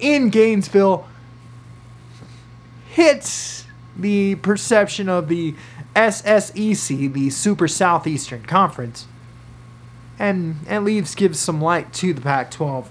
in 0.00 0.28
Gainesville. 0.28 1.06
Hits 2.88 3.64
the 3.96 4.34
perception 4.36 5.08
of 5.08 5.28
the 5.28 5.54
SSEC, 5.94 7.12
the 7.12 7.30
Super 7.30 7.68
Southeastern 7.68 8.42
Conference 8.44 9.06
and 10.22 10.56
at 10.68 10.84
least 10.84 11.16
gives 11.16 11.40
some 11.40 11.60
light 11.60 11.92
to 11.92 12.14
the 12.14 12.20
Pac 12.20 12.50
12. 12.52 12.90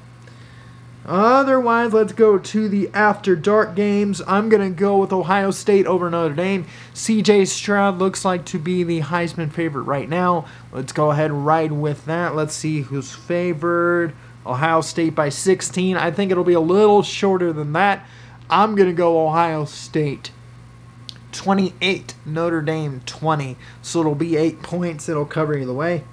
Otherwise, 1.06 1.94
let's 1.94 2.14
go 2.14 2.38
to 2.38 2.70
the 2.70 2.90
after 2.94 3.36
dark 3.36 3.74
games. 3.74 4.22
I'm 4.28 4.50
going 4.50 4.62
to 4.62 4.78
go 4.78 5.00
with 5.00 5.12
Ohio 5.14 5.50
State 5.50 5.88
over 5.88 6.10
Notre 6.10 6.36
Dame. 6.36 6.66
CJ 6.94 7.48
Stroud 7.48 7.98
looks 7.98 8.24
like 8.24 8.46
to 8.48 8.60
be 8.60 8.84
the 8.84 9.00
Heisman 9.00 9.52
favorite 9.52 9.84
right 9.84 10.08
now. 10.08 10.46
Let's 10.72 10.92
go 10.92 11.10
ahead 11.10 11.32
and 11.32 11.46
ride 11.46 11.72
with 11.72 12.06
that. 12.06 12.36
Let's 12.36 12.54
see 12.54 12.82
who's 12.82 13.16
favored. 13.16 14.14
Ohio 14.46 14.82
State 14.82 15.16
by 15.16 15.30
16. 15.30 15.98
I 15.98 16.12
think 16.12 16.32
it'll 16.32 16.44
be 16.44 16.54
a 16.54 16.60
little 16.60 17.02
shorter 17.02 17.52
than 17.52 17.74
that. 17.74 18.06
I'm 18.50 18.76
going 18.76 18.90
to 18.90 18.94
go 18.94 19.26
Ohio 19.26 19.66
State 19.66 20.32
28, 21.32 22.16
Notre 22.26 22.62
Dame 22.62 23.02
20. 23.06 23.58
So 23.82 24.00
it'll 24.00 24.16
be 24.16 24.38
8 24.38 24.62
points. 24.62 25.10
It'll 25.10 25.26
cover 25.26 25.58
either 25.58 25.74
way. 25.74 26.04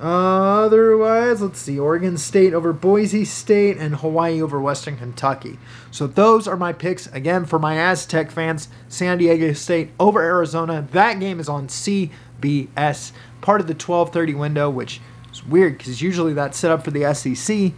Otherwise, 0.00 1.42
let's 1.42 1.60
see 1.60 1.78
Oregon 1.78 2.16
State 2.16 2.54
over 2.54 2.72
Boise 2.72 3.26
State 3.26 3.76
and 3.76 3.96
Hawaii 3.96 4.40
over 4.40 4.58
Western 4.58 4.96
Kentucky. 4.96 5.58
So 5.90 6.06
those 6.06 6.48
are 6.48 6.56
my 6.56 6.72
picks. 6.72 7.06
Again, 7.08 7.44
for 7.44 7.58
my 7.58 7.74
Aztec 7.74 8.30
fans, 8.30 8.68
San 8.88 9.18
Diego 9.18 9.52
State 9.52 9.90
over 10.00 10.22
Arizona. 10.22 10.88
That 10.92 11.20
game 11.20 11.38
is 11.38 11.50
on 11.50 11.68
CBS, 11.68 13.12
part 13.42 13.60
of 13.60 13.66
the 13.66 13.74
12:30 13.74 14.34
window, 14.34 14.70
which 14.70 15.02
is 15.30 15.44
weird 15.46 15.76
because 15.76 16.00
usually 16.00 16.32
that's 16.32 16.56
set 16.56 16.70
up 16.70 16.82
for 16.82 16.90
the 16.90 17.04
SEC. 17.14 17.74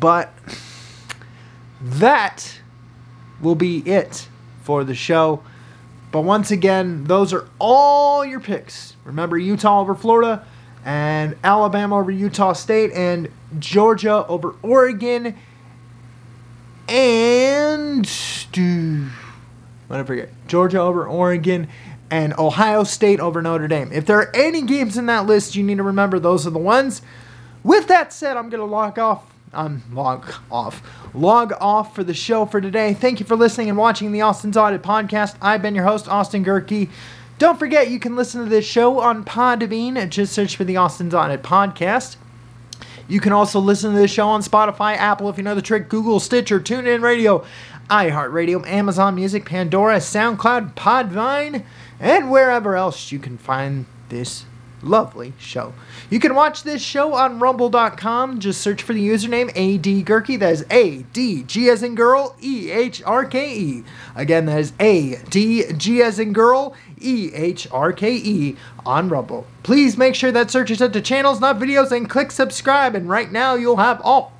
But 0.00 0.34
that 1.80 2.58
will 3.40 3.54
be 3.54 3.88
it 3.88 4.26
for 4.64 4.82
the 4.82 4.96
show. 4.96 5.44
But 6.12 6.20
once 6.20 6.50
again, 6.50 7.04
those 7.04 7.32
are 7.32 7.48
all 7.58 8.24
your 8.24 8.38
picks. 8.38 8.96
Remember 9.04 9.36
Utah 9.38 9.80
over 9.80 9.94
Florida 9.94 10.46
and 10.84 11.36
Alabama 11.44 11.98
over 11.98 12.10
Utah 12.10 12.52
State, 12.52 12.92
and 12.92 13.28
Georgia 13.58 14.26
over 14.26 14.54
Oregon. 14.62 15.36
And 16.88 18.06
What 19.86 19.96
did 19.96 20.02
I 20.02 20.04
forget? 20.04 20.30
Georgia 20.48 20.80
over 20.80 21.06
Oregon 21.06 21.68
and 22.10 22.34
Ohio 22.38 22.84
State 22.84 23.20
over 23.20 23.40
Notre 23.40 23.68
Dame. 23.68 23.90
If 23.92 24.06
there 24.06 24.18
are 24.18 24.34
any 24.34 24.62
games 24.62 24.98
in 24.98 25.06
that 25.06 25.26
list, 25.26 25.54
you 25.54 25.62
need 25.62 25.76
to 25.76 25.82
remember 25.82 26.18
those 26.18 26.46
are 26.46 26.50
the 26.50 26.58
ones. 26.58 27.00
With 27.62 27.86
that 27.88 28.12
said, 28.12 28.36
I'm 28.36 28.50
going 28.50 28.60
to 28.60 28.66
lock 28.66 28.98
off. 28.98 29.31
I'm 29.54 29.66
um, 29.66 29.82
log 29.92 30.32
off. 30.50 30.82
Log 31.12 31.52
off 31.60 31.94
for 31.94 32.02
the 32.02 32.14
show 32.14 32.46
for 32.46 32.60
today. 32.60 32.94
Thank 32.94 33.20
you 33.20 33.26
for 33.26 33.36
listening 33.36 33.68
and 33.68 33.76
watching 33.76 34.10
the 34.10 34.22
Austin's 34.22 34.56
Audit 34.56 34.82
podcast. 34.82 35.36
I've 35.42 35.60
been 35.60 35.74
your 35.74 35.84
host, 35.84 36.08
Austin 36.08 36.42
Gehrke. 36.42 36.88
Don't 37.38 37.58
forget, 37.58 37.90
you 37.90 37.98
can 37.98 38.16
listen 38.16 38.42
to 38.42 38.48
this 38.48 38.64
show 38.64 39.00
on 39.00 39.24
Podbean. 39.24 40.08
Just 40.08 40.32
search 40.32 40.56
for 40.56 40.64
the 40.64 40.78
Austin's 40.78 41.12
Audit 41.12 41.42
podcast. 41.42 42.16
You 43.08 43.20
can 43.20 43.32
also 43.32 43.60
listen 43.60 43.92
to 43.92 43.98
this 43.98 44.10
show 44.10 44.26
on 44.28 44.40
Spotify, 44.40 44.96
Apple, 44.96 45.28
if 45.28 45.36
you 45.36 45.42
know 45.42 45.54
the 45.54 45.60
trick, 45.60 45.90
Google, 45.90 46.18
Stitcher, 46.18 46.58
TuneIn 46.58 47.02
Radio, 47.02 47.44
iHeartRadio, 47.90 48.66
Amazon 48.66 49.16
Music, 49.16 49.44
Pandora, 49.44 49.96
SoundCloud, 49.96 50.72
Podvine, 50.74 51.64
and 52.00 52.30
wherever 52.30 52.74
else 52.74 53.12
you 53.12 53.18
can 53.18 53.36
find 53.36 53.84
this 54.08 54.46
lovely 54.82 55.32
show. 55.38 55.72
You 56.10 56.18
can 56.18 56.34
watch 56.34 56.62
this 56.62 56.82
show 56.82 57.14
on 57.14 57.38
rumble.com. 57.38 58.40
Just 58.40 58.60
search 58.60 58.82
for 58.82 58.92
the 58.92 59.08
username 59.08 59.48
AD 59.50 60.04
Gehrke. 60.04 60.38
That 60.38 60.52
is 60.52 60.66
A 60.70 61.02
D 61.12 61.44
G 61.44 61.70
as 61.70 61.82
in 61.82 61.94
girl, 61.94 62.36
E 62.40 62.70
H 62.70 63.02
R 63.04 63.24
K 63.24 63.56
E. 63.56 63.84
Again, 64.14 64.46
that 64.46 64.58
is 64.58 64.72
A 64.80 65.16
D 65.30 65.72
G 65.72 66.02
as 66.02 66.18
in 66.18 66.32
girl, 66.32 66.74
E 67.00 67.30
H 67.32 67.68
R 67.70 67.92
K 67.92 68.14
E 68.14 68.56
on 68.84 69.08
Rumble. 69.08 69.46
Please 69.62 69.96
make 69.96 70.14
sure 70.14 70.32
that 70.32 70.50
search 70.50 70.70
is 70.70 70.78
set 70.78 70.92
to 70.92 71.00
channels, 71.00 71.40
not 71.40 71.58
videos, 71.58 71.92
and 71.92 72.10
click 72.10 72.30
subscribe. 72.30 72.94
And 72.94 73.08
right 73.08 73.30
now, 73.30 73.54
you'll 73.54 73.76
have 73.76 74.00
all 74.02 74.32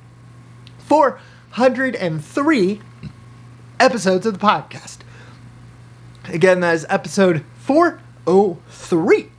403 0.79 2.81
episodes 3.79 4.25
of 4.25 4.33
the 4.33 4.39
podcast. 4.39 4.97
Again, 6.25 6.61
that 6.61 6.75
is 6.75 6.85
episode 6.89 7.43
403 7.57 9.32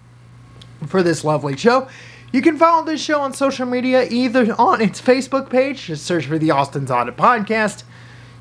for 0.87 1.03
this 1.03 1.25
lovely 1.25 1.57
show. 1.57 1.88
You 2.33 2.42
can 2.42 2.59
follow 2.59 2.85
this 2.85 3.01
show 3.01 3.20
on 3.20 3.33
social 3.33 3.66
media 3.66 4.09
either 4.11 4.55
on 4.59 4.81
its 4.81 5.01
Facebook 5.01 5.49
page, 5.49 5.85
just 5.85 6.05
search 6.05 6.27
for 6.27 6.38
the 6.38 6.51
Austin's 6.51 6.90
Audit 6.90 7.16
Podcast. 7.16 7.85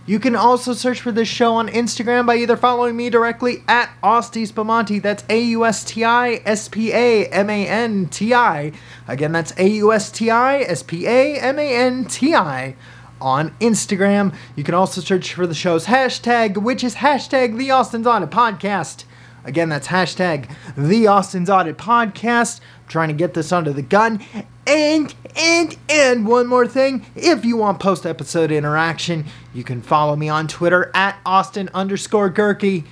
You 0.06 0.20
can 0.20 0.36
also 0.36 0.74
search 0.74 1.00
for 1.00 1.14
this 1.14 1.30
show 1.30 1.54
on 1.54 1.70
Instagram 1.70 2.26
by 2.26 2.36
either 2.36 2.58
following 2.58 2.98
me 2.98 3.10
directly 3.10 3.64
at 3.70 3.90
Austi 4.04 4.46
Spamanti. 4.46 5.02
That's 5.02 5.24
A 5.30 5.42
U 5.42 5.64
S 5.64 5.86
T 5.86 6.04
I 6.04 6.42
S 6.46 6.68
P 6.68 6.92
A 6.92 7.28
M 7.28 7.50
A 7.50 7.68
N 7.68 8.08
T 8.08 8.34
I. 8.34 8.74
Again, 9.08 9.32
that's 9.32 9.54
A 9.58 9.68
U 9.68 9.94
S 9.94 10.12
T 10.12 10.30
I 10.30 10.58
S 10.62 10.84
P 10.84 11.08
A 11.08 11.40
M 11.40 11.58
A 11.58 11.76
N 11.76 12.04
T 12.04 12.36
I 12.36 12.76
on 13.22 13.52
Instagram. 13.62 14.36
You 14.58 14.66
can 14.66 14.76
also 14.76 15.00
search 15.00 15.34
for 15.34 15.48
the 15.48 15.54
show's 15.54 15.86
hashtag, 15.86 16.58
which 16.58 16.84
is 16.84 16.96
hashtag 16.96 17.58
the 17.58 17.72
Austin's 17.72 18.06
Audit 18.06 18.30
Podcast. 18.30 19.06
Again, 19.46 19.70
that's 19.70 19.88
hashtag 19.88 20.50
the 20.78 21.08
Austin's 21.08 21.50
Audit 21.50 21.78
Podcast. 21.78 22.62
I'm 22.62 22.88
trying 22.88 23.10
to 23.10 23.14
get 23.14 23.34
this 23.34 23.52
under 23.52 23.74
the 23.74 23.82
gun. 23.82 24.24
And, 24.66 25.14
and, 25.36 25.78
and 25.90 26.26
one 26.26 26.48
more 26.48 26.66
thing. 26.68 27.06
If 27.16 27.44
you 27.44 27.58
want 27.58 27.80
post 27.80 28.06
episode 28.06 28.52
interaction, 28.52 29.26
you 29.54 29.64
can 29.64 29.82
follow 29.82 30.16
me 30.16 30.30
on 30.30 30.48
Twitter 30.48 30.92
at 30.94 31.20
Austin 31.26 31.70
underscore 31.74 32.32
Gehrke 32.32 32.86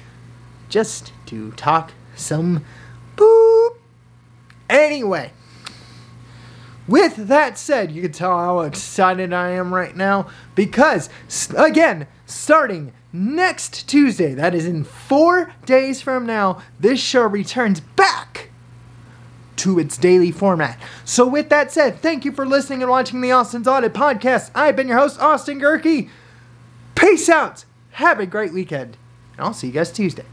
just 0.67 1.13
to 1.27 1.51
talk 1.51 1.91
some 2.15 2.65
boop. 3.15 3.77
Anyway, 4.69 5.31
with 6.87 7.15
that 7.27 7.57
said, 7.57 7.91
you 7.91 8.01
can 8.01 8.11
tell 8.11 8.37
how 8.37 8.59
excited 8.61 9.31
I 9.31 9.51
am 9.51 9.73
right 9.73 9.95
now 9.95 10.29
because, 10.55 11.09
again, 11.55 12.07
starting 12.25 12.91
next 13.13 13.87
Tuesday, 13.87 14.33
that 14.33 14.55
is 14.55 14.65
in 14.65 14.83
four 14.83 15.53
days 15.65 16.01
from 16.01 16.25
now, 16.25 16.61
this 16.79 16.99
show 16.99 17.23
returns 17.23 17.79
back 17.79 18.49
to 19.57 19.77
its 19.77 19.97
daily 19.97 20.31
format. 20.31 20.79
So, 21.05 21.27
with 21.27 21.49
that 21.49 21.71
said, 21.71 21.99
thank 21.99 22.25
you 22.25 22.31
for 22.31 22.45
listening 22.45 22.81
and 22.81 22.89
watching 22.89 23.21
the 23.21 23.31
Austin's 23.31 23.67
Audit 23.67 23.93
Podcast. 23.93 24.49
I've 24.55 24.75
been 24.75 24.87
your 24.87 24.97
host, 24.97 25.19
Austin 25.19 25.59
Gehrke. 25.59 26.09
Peace 26.95 27.29
out. 27.29 27.65
Have 27.91 28.19
a 28.19 28.25
great 28.25 28.53
weekend. 28.53 28.97
And 29.37 29.45
I'll 29.45 29.53
see 29.53 29.67
you 29.67 29.73
guys 29.73 29.91
Tuesday. 29.91 30.25